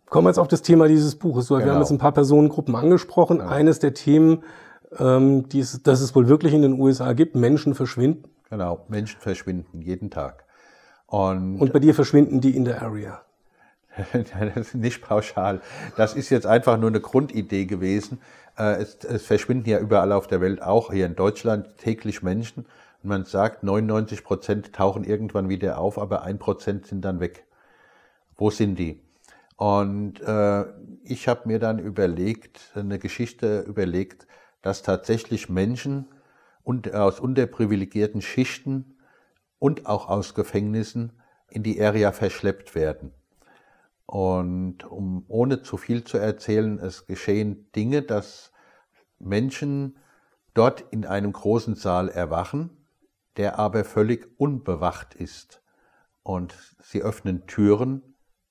Kommen 0.05 0.27
wir 0.27 0.29
jetzt 0.29 0.39
auf 0.39 0.47
das 0.47 0.61
Thema 0.61 0.87
dieses 0.87 1.17
Buches. 1.17 1.49
Wir 1.49 1.57
Genau. 1.57 1.73
haben 1.73 1.79
jetzt 1.81 1.91
ein 1.91 1.97
paar 1.97 2.13
Personengruppen 2.13 2.73
angesprochen. 2.73 3.41
Eines 3.41 3.79
der 3.79 3.93
Themen, 3.93 4.45
ähm, 4.97 5.49
die 5.49 5.59
es, 5.59 5.83
das 5.83 5.99
es 5.99 6.15
wohl 6.15 6.29
wirklich 6.29 6.53
in 6.53 6.61
den 6.61 6.79
USA 6.79 7.11
gibt, 7.11 7.35
Menschen 7.35 7.75
verschwinden. 7.75 8.23
Genau, 8.49 8.85
Menschen 8.87 9.19
verschwinden 9.19 9.81
jeden 9.81 10.09
Tag. 10.11 10.45
Und 11.07 11.59
Und 11.59 11.73
bei 11.73 11.79
dir 11.79 11.93
verschwinden 11.93 12.39
die 12.39 12.55
in 12.55 12.63
der 12.63 12.81
Area. 12.81 13.21
Nicht 14.73 15.01
pauschal. 15.01 15.61
Das 15.97 16.13
ist 16.13 16.29
jetzt 16.29 16.47
einfach 16.47 16.77
nur 16.77 16.89
eine 16.89 17.01
Grundidee 17.01 17.65
gewesen. 17.65 18.21
Äh, 18.57 18.81
Es, 18.81 18.95
es 19.03 19.25
verschwinden 19.25 19.69
ja 19.69 19.79
überall 19.79 20.11
auf 20.11 20.27
der 20.27 20.41
Welt, 20.41 20.61
auch 20.61 20.91
hier 20.91 21.05
in 21.05 21.15
Deutschland, 21.15 21.77
täglich 21.77 22.21
Menschen. 22.23 22.65
Und 23.03 23.09
man 23.09 23.25
sagt, 23.25 23.63
99 23.63 24.23
Prozent 24.23 24.73
tauchen 24.73 25.03
irgendwann 25.03 25.49
wieder 25.49 25.79
auf, 25.79 25.97
aber 25.97 26.23
ein 26.23 26.39
Prozent 26.39 26.85
sind 26.87 27.03
dann 27.03 27.19
weg. 27.19 27.45
Wo 28.37 28.49
sind 28.49 28.77
die? 28.77 29.01
Und 29.57 30.21
äh, 30.21 30.65
ich 31.03 31.27
habe 31.27 31.47
mir 31.47 31.59
dann 31.59 31.77
überlegt, 31.79 32.71
eine 32.75 32.97
Geschichte 32.97 33.61
überlegt, 33.61 34.25
dass 34.61 34.81
tatsächlich 34.81 35.49
Menschen 35.49 36.07
und 36.63 36.93
aus 36.93 37.19
unterprivilegierten 37.19 38.21
Schichten 38.21 38.97
und 39.59 39.85
auch 39.85 40.09
aus 40.09 40.33
Gefängnissen 40.33 41.13
in 41.49 41.63
die 41.63 41.79
Area 41.81 42.11
verschleppt 42.11 42.73
werden. 42.73 43.11
Und 44.11 44.83
um 44.83 45.23
ohne 45.29 45.61
zu 45.61 45.77
viel 45.77 46.03
zu 46.03 46.17
erzählen, 46.17 46.79
es 46.79 47.05
geschehen 47.05 47.71
Dinge, 47.71 48.01
dass 48.01 48.51
Menschen 49.19 49.97
dort 50.53 50.83
in 50.91 51.05
einem 51.05 51.31
großen 51.31 51.75
Saal 51.75 52.09
erwachen, 52.09 52.71
der 53.37 53.57
aber 53.57 53.85
völlig 53.85 54.29
unbewacht 54.37 55.15
ist. 55.15 55.63
Und 56.23 56.53
sie 56.83 57.01
öffnen 57.01 57.47
Türen, 57.47 58.01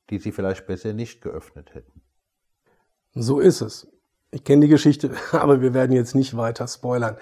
die 0.09 0.17
sie 0.17 0.33
vielleicht 0.33 0.67
besser 0.67 0.95
nicht 0.95 1.21
geöffnet 1.21 1.75
hätten. 1.75 2.01
So 3.13 3.39
ist 3.39 3.61
es. 3.61 3.87
Ich 4.31 4.45
kenne 4.45 4.63
die 4.63 4.69
Geschichte, 4.69 5.15
aber 5.33 5.61
wir 5.61 5.75
werden 5.75 5.93
jetzt 5.93 6.15
nicht 6.15 6.39
weiter 6.39 6.67
spoilern. 6.69 7.19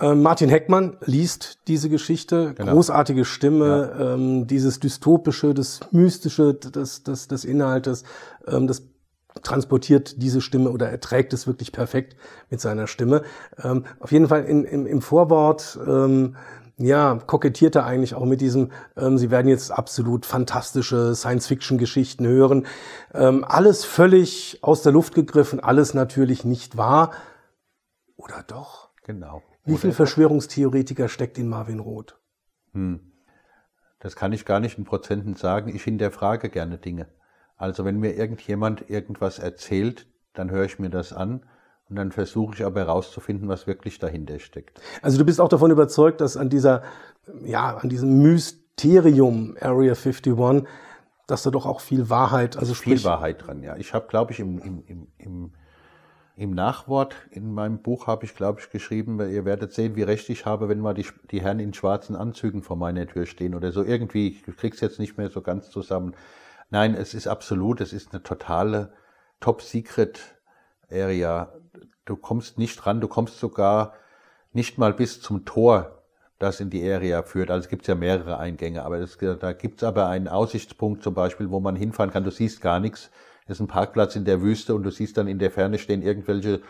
Ähm, 0.00 0.22
Martin 0.22 0.48
Heckmann 0.48 0.96
liest 1.04 1.58
diese 1.66 1.88
Geschichte, 1.88 2.54
Genau. 2.56 2.72
großartige 2.72 3.24
Stimme, 3.24 3.96
ähm, 3.98 4.46
dieses 4.46 4.78
dystopische, 4.78 5.54
das 5.54 5.80
mystische 5.90 6.54
des, 6.54 7.02
des, 7.02 7.28
des 7.28 7.44
Inhaltes, 7.44 8.04
ähm, 8.46 8.66
das 8.66 8.82
transportiert 9.42 10.20
diese 10.22 10.40
Stimme 10.40 10.70
oder 10.70 10.88
er 10.88 11.00
trägt 11.00 11.32
es 11.32 11.46
wirklich 11.46 11.72
perfekt 11.72 12.16
mit 12.50 12.60
seiner 12.60 12.86
Stimme. 12.86 13.22
Ähm, 13.62 13.84
auf 14.00 14.12
jeden 14.12 14.28
Fall 14.28 14.44
in, 14.44 14.64
im, 14.64 14.86
im 14.86 15.00
Vorwort 15.00 15.78
ähm, 15.86 16.36
ja, 16.80 17.16
kokettiert 17.26 17.74
er 17.74 17.84
eigentlich 17.84 18.14
auch 18.14 18.24
mit 18.24 18.40
diesem, 18.40 18.70
ähm, 18.96 19.18
Sie 19.18 19.32
werden 19.32 19.48
jetzt 19.48 19.72
absolut 19.72 20.24
fantastische 20.26 21.14
Science-Fiction-Geschichten 21.14 22.24
hören. 22.26 22.66
Ähm, 23.12 23.44
alles 23.46 23.84
völlig 23.84 24.58
aus 24.62 24.82
der 24.82 24.92
Luft 24.92 25.14
gegriffen, 25.14 25.58
alles 25.58 25.92
natürlich 25.92 26.44
nicht 26.44 26.76
wahr. 26.76 27.10
Oder 28.16 28.44
doch? 28.46 28.90
Genau. 29.04 29.42
Wie 29.68 29.78
viel 29.78 29.92
Verschwörungstheoretiker 29.92 31.08
steckt 31.08 31.38
in 31.38 31.48
Marvin 31.48 31.78
Roth? 31.78 32.18
Das 34.00 34.16
kann 34.16 34.32
ich 34.32 34.44
gar 34.44 34.60
nicht 34.60 34.78
in 34.78 34.84
Prozenten 34.84 35.34
sagen. 35.34 35.74
Ich 35.74 35.84
hinterfrage 35.84 36.48
gerne 36.48 36.78
Dinge. 36.78 37.08
Also 37.56 37.84
wenn 37.84 37.98
mir 37.98 38.14
irgendjemand 38.14 38.88
irgendwas 38.88 39.38
erzählt, 39.38 40.06
dann 40.32 40.50
höre 40.50 40.64
ich 40.64 40.78
mir 40.78 40.90
das 40.90 41.12
an 41.12 41.44
und 41.88 41.96
dann 41.96 42.12
versuche 42.12 42.54
ich 42.54 42.64
aber 42.64 42.80
herauszufinden, 42.80 43.48
was 43.48 43.66
wirklich 43.66 43.98
dahinter 43.98 44.38
steckt. 44.38 44.80
Also 45.02 45.18
du 45.18 45.24
bist 45.24 45.40
auch 45.40 45.48
davon 45.48 45.70
überzeugt, 45.70 46.20
dass 46.20 46.36
an 46.36 46.50
dieser, 46.50 46.82
ja, 47.44 47.76
an 47.76 47.88
diesem 47.88 48.22
Mysterium 48.22 49.56
Area 49.60 49.94
51, 49.94 50.34
dass 51.26 51.42
da 51.42 51.50
doch 51.50 51.66
auch 51.66 51.80
viel 51.80 52.08
Wahrheit, 52.08 52.56
also 52.56 52.74
Viel 52.74 52.96
sprich, 52.98 53.04
Wahrheit 53.04 53.46
dran, 53.46 53.62
ja. 53.62 53.76
Ich 53.76 53.92
habe, 53.92 54.06
glaube 54.06 54.32
ich, 54.32 54.40
im, 54.40 54.58
im, 54.60 54.84
im, 54.86 55.08
im, 55.18 55.52
im 56.38 56.52
Nachwort 56.52 57.16
in 57.32 57.52
meinem 57.52 57.82
Buch 57.82 58.06
habe 58.06 58.24
ich, 58.24 58.36
glaube 58.36 58.60
ich, 58.60 58.70
geschrieben, 58.70 59.18
ihr 59.18 59.44
werdet 59.44 59.72
sehen, 59.72 59.96
wie 59.96 60.04
recht 60.04 60.28
ich 60.28 60.46
habe, 60.46 60.68
wenn 60.68 60.78
mal 60.78 60.94
die, 60.94 61.04
die 61.32 61.42
Herren 61.42 61.58
in 61.58 61.74
schwarzen 61.74 62.14
Anzügen 62.14 62.62
vor 62.62 62.76
meiner 62.76 63.08
Tür 63.08 63.26
stehen 63.26 63.56
oder 63.56 63.72
so. 63.72 63.82
Irgendwie, 63.82 64.28
ich 64.28 64.44
krieg's 64.56 64.80
jetzt 64.80 65.00
nicht 65.00 65.18
mehr 65.18 65.30
so 65.30 65.42
ganz 65.42 65.68
zusammen. 65.68 66.14
Nein, 66.70 66.94
es 66.94 67.12
ist 67.12 67.26
absolut, 67.26 67.80
es 67.80 67.92
ist 67.92 68.12
eine 68.12 68.22
totale 68.22 68.92
Top-Secret-Area. 69.40 71.52
Du 72.04 72.14
kommst 72.14 72.56
nicht 72.56 72.86
ran, 72.86 73.00
du 73.00 73.08
kommst 73.08 73.40
sogar 73.40 73.94
nicht 74.52 74.78
mal 74.78 74.92
bis 74.92 75.20
zum 75.20 75.44
Tor, 75.44 76.04
das 76.38 76.60
in 76.60 76.70
die 76.70 76.88
Area 76.88 77.24
führt. 77.24 77.50
Also 77.50 77.64
es 77.64 77.68
gibt 77.68 77.88
ja 77.88 77.96
mehrere 77.96 78.38
Eingänge, 78.38 78.84
aber 78.84 79.00
das, 79.00 79.18
da 79.18 79.52
gibt's 79.54 79.82
aber 79.82 80.06
einen 80.06 80.28
Aussichtspunkt 80.28 81.02
zum 81.02 81.14
Beispiel, 81.14 81.50
wo 81.50 81.58
man 81.58 81.74
hinfahren 81.74 82.12
kann. 82.12 82.22
Du 82.22 82.30
siehst 82.30 82.60
gar 82.60 82.78
nichts. 82.78 83.10
Ist 83.48 83.60
ein 83.60 83.66
Parkplatz 83.66 84.14
in 84.14 84.24
der 84.24 84.42
Wüste 84.42 84.74
und 84.74 84.82
du 84.82 84.90
siehst 84.90 85.16
dann 85.16 85.26
in 85.26 85.38
der 85.38 85.50
Ferne 85.50 85.78
stehen 85.78 86.02
irgendwelche 86.02 86.60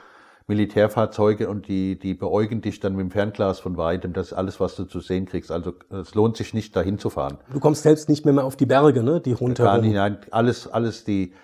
Militärfahrzeuge 0.49 1.49
und 1.49 1.69
die, 1.69 1.99
die 1.99 2.15
beäugen 2.15 2.63
dich 2.63 2.81
dann 2.81 2.97
mit 2.97 3.03
dem 3.03 3.11
Fernglas 3.11 3.61
von 3.61 3.77
weitem. 3.77 4.15
Das 4.15 4.29
ist 4.29 4.33
alles, 4.33 4.59
was 4.61 4.77
du 4.77 4.85
zu 4.85 5.01
sehen 5.01 5.27
kriegst. 5.27 5.53
Also 5.53 5.75
es 5.91 6.15
lohnt 6.15 6.39
sich 6.39 6.55
nicht, 6.55 6.75
dahin 6.75 6.99
zu 6.99 7.11
fahren. 7.11 7.39
du 7.53 7.61
kommst 7.61 7.83
selbst 7.83 8.09
nicht 8.09 8.25
mehr, 8.25 8.33
mehr 8.33 8.45
auf 8.45 8.57
die 8.57 8.65
Berge, 8.65 9.03
ne, 9.03 9.21
die 9.21 9.33
Gar 9.33 9.41
rundherum. 9.41 9.81
nicht, 9.83 9.95
nein, 9.95 10.19
alles, 10.31 10.67
alles 10.67 11.05
die 11.05 11.35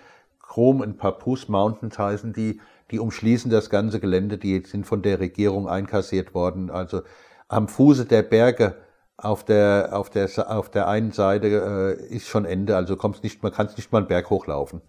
Chrom 0.41 0.81
und 0.81 0.97
Papoose 0.97 1.51
Mountains 1.51 1.99
heißen 1.99 2.33
die, 2.33 2.59
die 2.89 2.99
umschließen 2.99 3.51
das 3.51 3.69
ganze 3.69 3.99
Gelände, 3.99 4.37
die 4.37 4.63
sind 4.65 4.87
von 4.87 5.03
der 5.03 5.19
Regierung 5.19 5.67
einkassiert 5.67 6.33
worden. 6.33 6.71
Also 6.71 7.01
am 7.47 7.67
Fuße 7.67 8.05
der 8.05 8.23
Berge 8.23 8.75
auf 9.17 9.43
der, 9.43 9.89
auf 9.93 10.09
der, 10.09 10.29
auf 10.49 10.69
der 10.69 10.87
einen 10.87 11.11
Seite 11.11 11.97
äh, 11.99 12.13
ist 12.13 12.27
schon 12.27 12.45
Ende, 12.45 12.75
also 12.75 12.95
kommst 12.95 13.23
nicht, 13.23 13.43
man 13.43 13.51
kann 13.51 13.69
nicht 13.77 13.91
mal 13.91 13.99
einen 13.99 14.07
Berg 14.07 14.29
hochlaufen. 14.29 14.81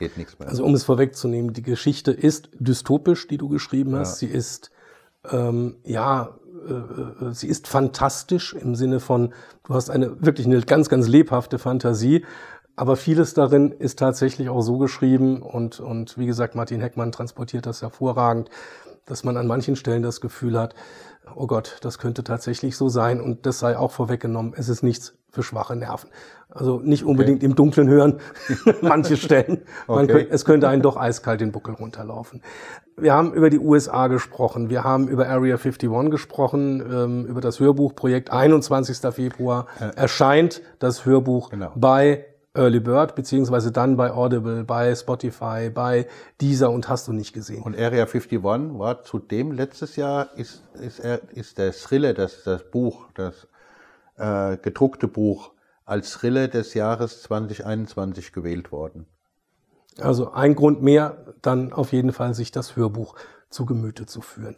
Geht 0.00 0.16
nichts 0.16 0.36
mehr. 0.38 0.48
Also 0.48 0.64
um 0.64 0.74
es 0.74 0.82
vorwegzunehmen, 0.82 1.52
die 1.52 1.62
Geschichte 1.62 2.10
ist 2.10 2.48
dystopisch, 2.58 3.28
die 3.28 3.38
du 3.38 3.48
geschrieben 3.48 3.94
hast. 3.94 4.18
Sie 4.18 4.26
ist 4.26 4.72
ähm, 5.30 5.76
ja, 5.84 6.38
äh, 6.66 6.72
äh, 6.72 7.32
sie 7.32 7.48
ist 7.48 7.68
fantastisch 7.68 8.54
im 8.54 8.74
Sinne 8.74 9.00
von, 9.00 9.34
du 9.64 9.74
hast 9.74 9.90
eine 9.90 10.24
wirklich 10.24 10.46
eine 10.46 10.60
ganz, 10.62 10.88
ganz 10.88 11.06
lebhafte 11.06 11.58
Fantasie. 11.58 12.24
Aber 12.76 12.96
vieles 12.96 13.34
darin 13.34 13.72
ist 13.72 13.98
tatsächlich 13.98 14.48
auch 14.48 14.62
so 14.62 14.78
geschrieben 14.78 15.42
und, 15.42 15.80
und 15.80 16.16
wie 16.16 16.24
gesagt, 16.24 16.54
Martin 16.54 16.80
Heckmann 16.80 17.12
transportiert 17.12 17.66
das 17.66 17.82
hervorragend, 17.82 18.48
dass 19.04 19.22
man 19.22 19.36
an 19.36 19.46
manchen 19.46 19.76
Stellen 19.76 20.02
das 20.02 20.22
Gefühl 20.22 20.58
hat, 20.58 20.74
oh 21.34 21.46
Gott, 21.46 21.76
das 21.82 21.98
könnte 21.98 22.24
tatsächlich 22.24 22.76
so 22.78 22.88
sein 22.88 23.20
und 23.20 23.44
das 23.44 23.58
sei 23.58 23.76
auch 23.76 23.90
vorweggenommen. 23.90 24.54
Es 24.56 24.70
ist 24.70 24.82
nichts 24.82 25.18
für 25.30 25.42
schwache 25.42 25.76
Nerven. 25.76 26.10
Also 26.52 26.80
nicht 26.80 27.04
unbedingt 27.04 27.42
im 27.44 27.54
Dunkeln 27.54 27.88
hören, 27.88 28.18
manche 28.82 29.16
Stellen. 29.16 29.62
Man 29.86 30.04
Okay. 30.04 30.12
könnte, 30.12 30.30
es 30.32 30.44
könnte 30.44 30.68
einen 30.68 30.82
doch 30.82 30.96
eiskalt 30.96 31.40
den 31.40 31.52
Buckel 31.52 31.74
runterlaufen. 31.74 32.42
Wir 32.96 33.14
haben 33.14 33.32
über 33.32 33.50
die 33.50 33.58
USA 33.60 34.08
gesprochen, 34.08 34.68
wir 34.68 34.82
haben 34.84 35.08
über 35.08 35.28
Area 35.28 35.56
51 35.56 36.10
gesprochen, 36.10 36.80
ähm, 36.92 37.24
über 37.26 37.40
das 37.40 37.60
Hörbuchprojekt. 37.60 38.30
21. 38.32 39.12
Februar 39.12 39.66
erscheint 39.96 40.60
das 40.80 41.06
Hörbuch 41.06 41.50
Genau. 41.50 41.72
bei 41.76 42.26
Early 42.52 42.80
Bird, 42.80 43.14
beziehungsweise 43.14 43.70
dann 43.70 43.96
bei 43.96 44.10
Audible, 44.12 44.64
bei 44.64 44.92
Spotify, 44.96 45.70
bei 45.72 46.08
Deezer 46.40 46.70
und 46.72 46.88
hast 46.88 47.06
du 47.06 47.12
nicht 47.12 47.32
gesehen. 47.32 47.62
Und 47.62 47.76
Area 47.78 48.06
51 48.06 48.42
war 48.42 49.02
zudem 49.04 49.52
letztes 49.52 49.94
Jahr, 49.94 50.30
ist, 50.36 50.64
ist, 50.74 51.00
ist 51.32 51.58
der 51.58 51.72
Thriller, 51.72 52.12
das, 52.12 52.42
das 52.42 52.64
Buch, 52.64 53.06
das 53.14 53.46
äh, 54.20 54.58
gedruckte 54.60 55.08
Buch, 55.08 55.52
als 55.84 56.10
Thriller 56.12 56.46
des 56.48 56.74
Jahres 56.74 57.22
2021 57.22 58.32
gewählt 58.32 58.70
worden. 58.70 59.06
Also 59.98 60.32
ein 60.32 60.54
Grund 60.54 60.82
mehr, 60.82 61.34
dann 61.42 61.72
auf 61.72 61.92
jeden 61.92 62.12
Fall 62.12 62.34
sich 62.34 62.52
das 62.52 62.76
Hörbuch 62.76 63.16
zu 63.50 63.66
Gemüte 63.66 64.06
zu 64.06 64.20
führen. 64.20 64.54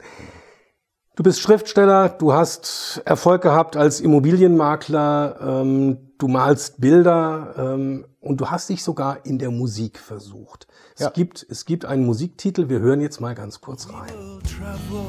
Du 1.15 1.23
bist 1.23 1.41
Schriftsteller, 1.41 2.09
du 2.11 2.33
hast 2.33 3.03
Erfolg 3.05 3.43
gehabt 3.43 3.77
als 3.77 4.01
Immobilienmakler, 4.01 5.37
ähm, 5.63 6.13
du 6.19 6.29
malst 6.29 6.81
Bilder 6.81 7.55
ähm, 7.57 8.07
und 8.21 8.41
du 8.41 8.51
hast 8.51 8.69
dich 8.71 8.83
sogar 8.83 9.25
in 9.27 9.39
der 9.39 9.51
Musik 9.51 9.99
versucht. 9.99 10.67
Es, 10.95 11.01
Ja. 11.03 11.11
gibt, 11.11 11.47
es 11.49 11.65
gibt 11.67 11.85
einen 11.85 12.05
Musiktitel, 12.07 12.69
wir 12.69 12.81
hören 12.81 13.01
jetzt 13.01 13.21
mal 13.21 13.35
ganz 13.35 13.61
kurz 13.61 13.89
rein. 13.93 14.09
travel, 14.09 15.07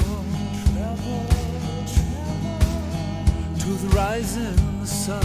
travel 0.78 1.53
to 3.63 3.69
the 3.76 3.95
rising 3.95 4.86
sun. 4.86 5.23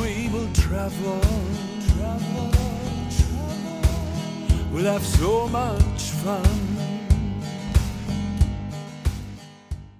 We 0.00 0.28
will 0.32 0.48
travel, 0.52 1.20
travel, 1.94 2.50
travel. 3.18 3.80
We'll 4.72 4.90
have 4.92 5.04
so 5.04 5.46
much 5.46 6.10
fun. 6.24 6.42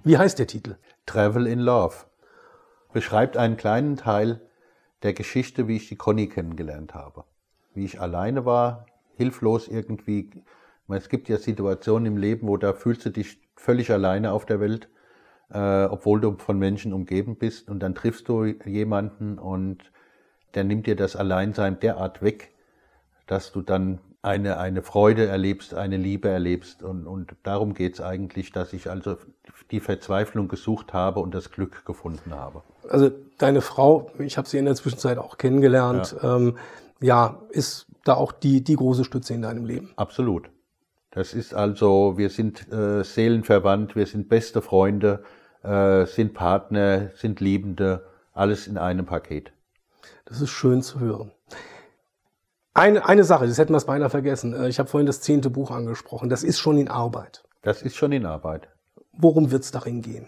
Wie 0.03 0.17
heißt 0.17 0.39
der 0.39 0.47
Titel? 0.47 0.75
Travel 1.05 1.47
in 1.47 1.59
Love 1.59 1.95
beschreibt 2.91 3.37
einen 3.37 3.55
kleinen 3.55 3.95
Teil 3.95 4.41
der 5.03 5.13
Geschichte, 5.13 5.69
wie 5.69 5.77
ich 5.77 5.87
die 5.87 5.95
Conny 5.95 6.27
kennengelernt 6.27 6.93
habe. 6.93 7.23
Wie 7.73 7.85
ich 7.85 8.01
alleine 8.01 8.43
war, 8.43 8.87
hilflos 9.15 9.69
irgendwie. 9.69 10.31
Es 10.89 11.07
gibt 11.07 11.29
ja 11.29 11.37
Situationen 11.37 12.07
im 12.07 12.17
Leben, 12.17 12.49
wo 12.49 12.57
da 12.57 12.73
fühlst 12.73 13.05
du 13.05 13.09
dich 13.09 13.42
völlig 13.63 13.91
alleine 13.91 14.33
auf 14.33 14.45
der 14.45 14.59
Welt, 14.59 14.89
äh, 15.49 15.85
obwohl 15.85 16.19
du 16.19 16.37
von 16.37 16.59
Menschen 16.59 16.91
umgeben 16.91 17.37
bist 17.37 17.69
und 17.69 17.79
dann 17.79 17.95
triffst 17.95 18.27
du 18.27 18.43
jemanden 18.43 19.39
und 19.39 19.77
der 20.53 20.65
nimmt 20.65 20.85
dir 20.85 20.97
das 20.97 21.15
Alleinsein 21.15 21.79
derart 21.79 22.21
weg, 22.21 22.53
dass 23.25 23.53
du 23.53 23.61
dann 23.61 23.99
eine, 24.21 24.57
eine 24.57 24.83
Freude 24.83 25.27
erlebst, 25.27 25.73
eine 25.73 25.97
Liebe 25.97 26.29
erlebst. 26.29 26.83
Und, 26.83 27.07
und 27.07 27.35
darum 27.43 27.73
geht's 27.73 28.01
eigentlich, 28.01 28.51
dass 28.51 28.73
ich 28.73 28.89
also 28.89 29.17
die 29.71 29.79
Verzweiflung 29.79 30.49
gesucht 30.49 30.93
habe 30.93 31.21
und 31.21 31.33
das 31.33 31.49
Glück 31.49 31.85
gefunden 31.85 32.33
habe. 32.35 32.63
Also 32.89 33.11
deine 33.37 33.61
Frau, 33.61 34.11
ich 34.19 34.37
habe 34.37 34.47
sie 34.47 34.57
in 34.57 34.65
der 34.65 34.75
Zwischenzeit 34.75 35.17
auch 35.17 35.37
kennengelernt, 35.37 36.15
ja, 36.21 36.35
ähm, 36.35 36.57
ja 36.99 37.41
ist 37.49 37.87
da 38.03 38.15
auch 38.15 38.33
die, 38.33 38.61
die 38.63 38.75
große 38.75 39.05
Stütze 39.05 39.33
in 39.33 39.41
deinem 39.41 39.65
Leben. 39.65 39.91
Absolut. 39.95 40.49
Das 41.13 41.35
ist 41.35 41.53
also, 41.53 42.17
wir 42.17 42.31
sind 42.31 42.71
äh, 42.71 43.03
seelenverwandt, 43.03 43.95
wir 43.95 44.07
sind 44.07 44.29
beste 44.29 44.63
Freunde, 44.63 45.23
äh, 45.61 46.05
sind 46.07 46.33
Partner, 46.33 47.11
sind 47.15 47.39
Liebende, 47.39 48.07
alles 48.33 48.65
in 48.65 48.79
einem 48.79 49.05
Paket. 49.05 49.53
Das 50.25 50.41
ist 50.41 50.49
schön 50.49 50.81
zu 50.81 50.99
hören. 50.99 51.31
Eine, 52.73 53.05
eine 53.07 53.23
Sache, 53.23 53.45
das 53.45 53.59
hätten 53.59 53.73
wir 53.73 53.77
es 53.77 53.85
beinahe 53.85 54.09
vergessen. 54.09 54.55
Äh, 54.55 54.69
Ich 54.69 54.79
habe 54.79 54.89
vorhin 54.89 55.05
das 55.05 55.21
zehnte 55.21 55.51
Buch 55.51 55.69
angesprochen. 55.69 56.29
Das 56.29 56.43
ist 56.43 56.57
schon 56.57 56.79
in 56.79 56.87
Arbeit. 56.87 57.43
Das 57.61 57.83
ist 57.83 57.95
schon 57.95 58.11
in 58.11 58.25
Arbeit. 58.25 58.67
Worum 59.11 59.51
wird 59.51 59.61
es 59.63 59.69
darin 59.69 60.01
gehen? 60.01 60.27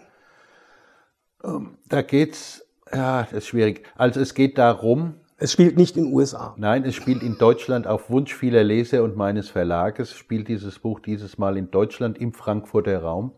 Da 1.88 2.02
geht's, 2.02 2.64
ja, 2.92 3.22
das 3.24 3.32
ist 3.32 3.46
schwierig. 3.48 3.84
Also 3.96 4.20
es 4.20 4.34
geht 4.34 4.56
darum, 4.56 5.14
Es 5.38 5.52
spielt 5.52 5.76
nicht 5.76 5.98
in 5.98 6.04
den 6.04 6.14
USA. 6.14 6.54
Nein, 6.56 6.84
es 6.84 6.94
spielt 6.94 7.22
in 7.22 7.36
Deutschland 7.36 7.86
auf 7.86 8.08
Wunsch 8.08 8.34
vieler 8.34 8.64
Leser 8.64 9.02
und 9.02 9.16
meines 9.16 9.50
Verlages, 9.50 10.14
spielt 10.14 10.48
dieses 10.48 10.78
Buch 10.78 10.98
dieses 10.98 11.36
Mal 11.36 11.58
in 11.58 11.70
Deutschland 11.70 12.16
im 12.16 12.32
Frankfurter 12.32 13.02
Raum 13.02 13.32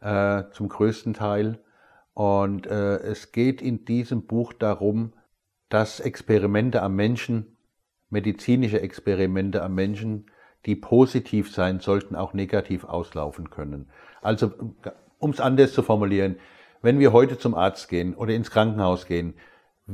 äh, 0.00 0.44
zum 0.52 0.68
größten 0.68 1.14
Teil. 1.14 1.58
Und 2.14 2.68
äh, 2.68 2.98
es 2.98 3.32
geht 3.32 3.60
in 3.60 3.84
diesem 3.84 4.26
Buch 4.26 4.52
darum, 4.52 5.12
dass 5.68 5.98
Experimente 5.98 6.82
am 6.82 6.94
Menschen, 6.94 7.56
medizinische 8.08 8.80
Experimente 8.80 9.62
am 9.64 9.74
Menschen, 9.74 10.26
die 10.66 10.76
positiv 10.76 11.52
sein 11.52 11.80
sollten, 11.80 12.14
auch 12.14 12.32
negativ 12.32 12.84
auslaufen 12.84 13.50
können. 13.50 13.88
Also, 14.20 14.52
um 15.18 15.30
es 15.30 15.40
anders 15.40 15.72
zu 15.72 15.82
formulieren, 15.82 16.36
wenn 16.80 17.00
wir 17.00 17.12
heute 17.12 17.38
zum 17.38 17.56
Arzt 17.56 17.88
gehen 17.88 18.14
oder 18.14 18.34
ins 18.34 18.52
Krankenhaus 18.52 19.06
gehen, 19.06 19.34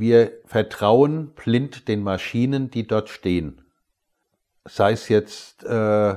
wir 0.00 0.32
vertrauen 0.44 1.32
blind 1.34 1.88
den 1.88 2.02
Maschinen, 2.02 2.70
die 2.70 2.86
dort 2.86 3.08
stehen. 3.08 3.62
Sei 4.64 4.92
es 4.92 5.08
jetzt 5.08 5.64
äh, 5.64 6.16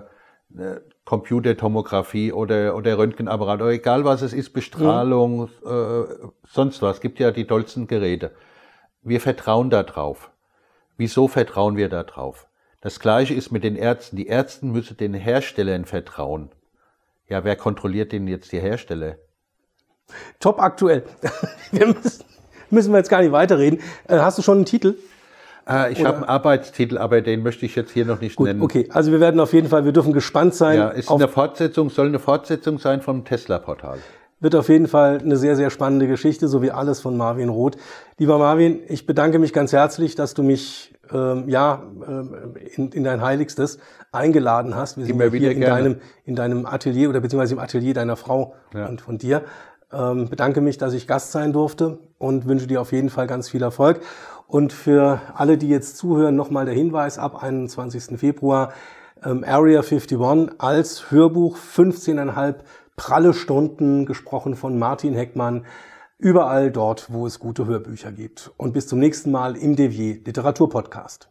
Computertomographie 1.06 2.32
oder, 2.32 2.76
oder 2.76 2.98
Röntgenapparat 2.98 3.62
oder 3.62 3.72
egal 3.72 4.06
was 4.06 4.22
es 4.22 4.34
ist, 4.34 4.52
Bestrahlung, 4.52 5.42
mhm. 5.42 5.48
äh, 5.66 6.04
sonst 6.48 6.82
was. 6.82 6.98
Es 6.98 7.02
gibt 7.02 7.20
ja 7.20 7.32
die 7.32 7.48
tollsten 7.48 7.88
Geräte. 7.88 8.32
Wir 9.02 9.22
vertrauen 9.22 9.70
da 9.70 9.84
drauf. 9.84 10.32
Wieso 10.98 11.28
vertrauen 11.28 11.78
wir 11.78 11.90
da 11.90 12.04
drauf? 12.04 12.48
Das 12.82 13.00
gleiche 13.00 13.34
ist 13.34 13.52
mit 13.52 13.64
den 13.64 13.76
Ärzten. 13.76 14.16
Die 14.16 14.28
Ärzte 14.28 14.66
müssen 14.66 14.98
den 14.98 15.14
Herstellern 15.14 15.86
vertrauen. 15.86 16.52
Ja, 17.28 17.44
wer 17.44 17.56
kontrolliert 17.56 18.12
denn 18.12 18.28
jetzt 18.28 18.52
die 18.52 18.60
Hersteller? 18.60 19.18
Top 20.40 20.60
aktuell. 20.60 21.04
Wir 21.72 21.88
müssen, 21.88 22.26
müssen 22.72 22.92
wir 22.92 22.98
jetzt 22.98 23.10
gar 23.10 23.22
nicht 23.22 23.32
weiterreden. 23.32 23.80
Äh, 24.08 24.18
hast 24.18 24.38
du 24.38 24.42
schon 24.42 24.58
einen 24.58 24.66
Titel? 24.66 24.96
Äh, 25.70 25.92
ich 25.92 26.04
habe 26.04 26.18
einen 26.18 26.26
Arbeitstitel, 26.26 26.98
aber 26.98 27.22
den 27.22 27.44
möchte 27.44 27.66
ich 27.66 27.76
jetzt 27.76 27.92
hier 27.92 28.06
noch 28.06 28.22
nicht 28.22 28.36
Gut, 28.36 28.48
nennen. 28.48 28.62
Okay, 28.62 28.88
also 28.92 29.12
wir 29.12 29.20
werden 29.20 29.40
auf 29.40 29.54
jeden 29.54 29.68
Fall, 29.68 29.86
wir 29.86 29.92
dürfen 29.92 30.14
gespannt 30.14 30.56
sein. 30.56 30.78
Ja, 30.78 30.90
ist 30.90 31.12
eine 31.12 31.28
Fortsetzung, 31.28 31.90
soll 31.90 32.08
eine 32.08 32.20
Fortsetzung 32.20 32.80
sein 32.80 33.02
vom 33.02 33.26
Tesla-Portal. 33.26 34.00
Wird 34.40 34.56
auf 34.56 34.70
jeden 34.70 34.88
Fall 34.88 35.20
eine 35.20 35.38
sehr, 35.38 35.56
sehr 35.56 35.70
spannende 35.70 36.08
Geschichte, 36.08 36.48
so 36.48 36.64
wie 36.64 36.72
alles 36.72 37.00
von 37.00 37.16
Marvin 37.16 37.50
Roth. 37.50 37.78
Lieber 38.18 38.40
Marvin, 38.40 38.80
ich 38.88 39.06
bedanke 39.06 39.38
mich 39.38 39.54
ganz 39.54 39.72
herzlich, 39.72 40.16
dass 40.16 40.34
du 40.34 40.42
mich 40.42 40.96
ähm, 41.14 41.48
ja 41.48 41.84
ähm, 42.08 42.56
in, 42.76 42.90
in 42.92 43.04
dein 43.04 43.22
Heiligstes 43.22 43.78
eingeladen 44.12 44.76
hast. 44.76 44.98
Wir 44.98 45.06
sind 45.06 45.14
Immer 45.16 45.32
wieder 45.32 45.50
hier 45.50 45.52
in 45.52 45.60
gerne. 45.60 45.84
deinem, 45.84 46.02
in 46.26 46.36
deinem 46.36 46.66
Atelier 46.66 47.10
oder 47.10 47.20
beziehungsweise 47.20 47.54
im 47.54 47.60
Atelier 47.60 47.94
deiner 47.94 48.16
Frau 48.16 48.56
Ja. 48.74 48.88
und 48.88 49.02
von 49.02 49.20
dir. 49.20 49.44
Ähm, 49.94 50.30
bedanke 50.30 50.62
mich, 50.62 50.78
dass 50.78 50.94
ich 50.94 51.08
Gast 51.08 51.32
sein 51.32 51.54
durfte 51.54 52.00
und 52.18 52.48
wünsche 52.48 52.68
dir 52.68 52.82
auf 52.82 52.92
jeden 52.92 53.10
Fall 53.10 53.28
ganz 53.28 53.50
viel 53.50 53.62
Erfolg. 53.62 54.02
Und 54.48 54.74
für 54.74 55.22
alle, 55.36 55.58
die 55.58 55.70
jetzt 55.70 55.98
zuhören, 55.98 56.36
nochmal 56.36 56.66
der 56.66 56.74
Hinweis 56.74 57.18
ab 57.18 57.42
21. 57.42 58.20
Februar 58.20 58.74
ähm, 59.24 59.44
Area 59.46 59.82
51 59.82 60.60
als 60.60 61.12
Hörbuch 61.12 61.58
15,5 61.58 62.56
pralle 62.96 63.34
Stunden 63.34 64.06
gesprochen 64.06 64.56
von 64.56 64.78
Martin 64.78 65.14
Heckmann. 65.14 65.66
Überall 66.18 66.72
dort, 66.72 67.12
wo 67.12 67.26
es 67.26 67.40
gute 67.40 67.66
Hörbücher 67.66 68.12
gibt. 68.12 68.52
Und 68.58 68.74
bis 68.74 68.88
zum 68.88 69.00
nächsten 69.00 69.32
Mal 69.32 69.56
im 69.56 69.76
Devier 69.76 70.20
Literaturpodcast. 70.24 71.30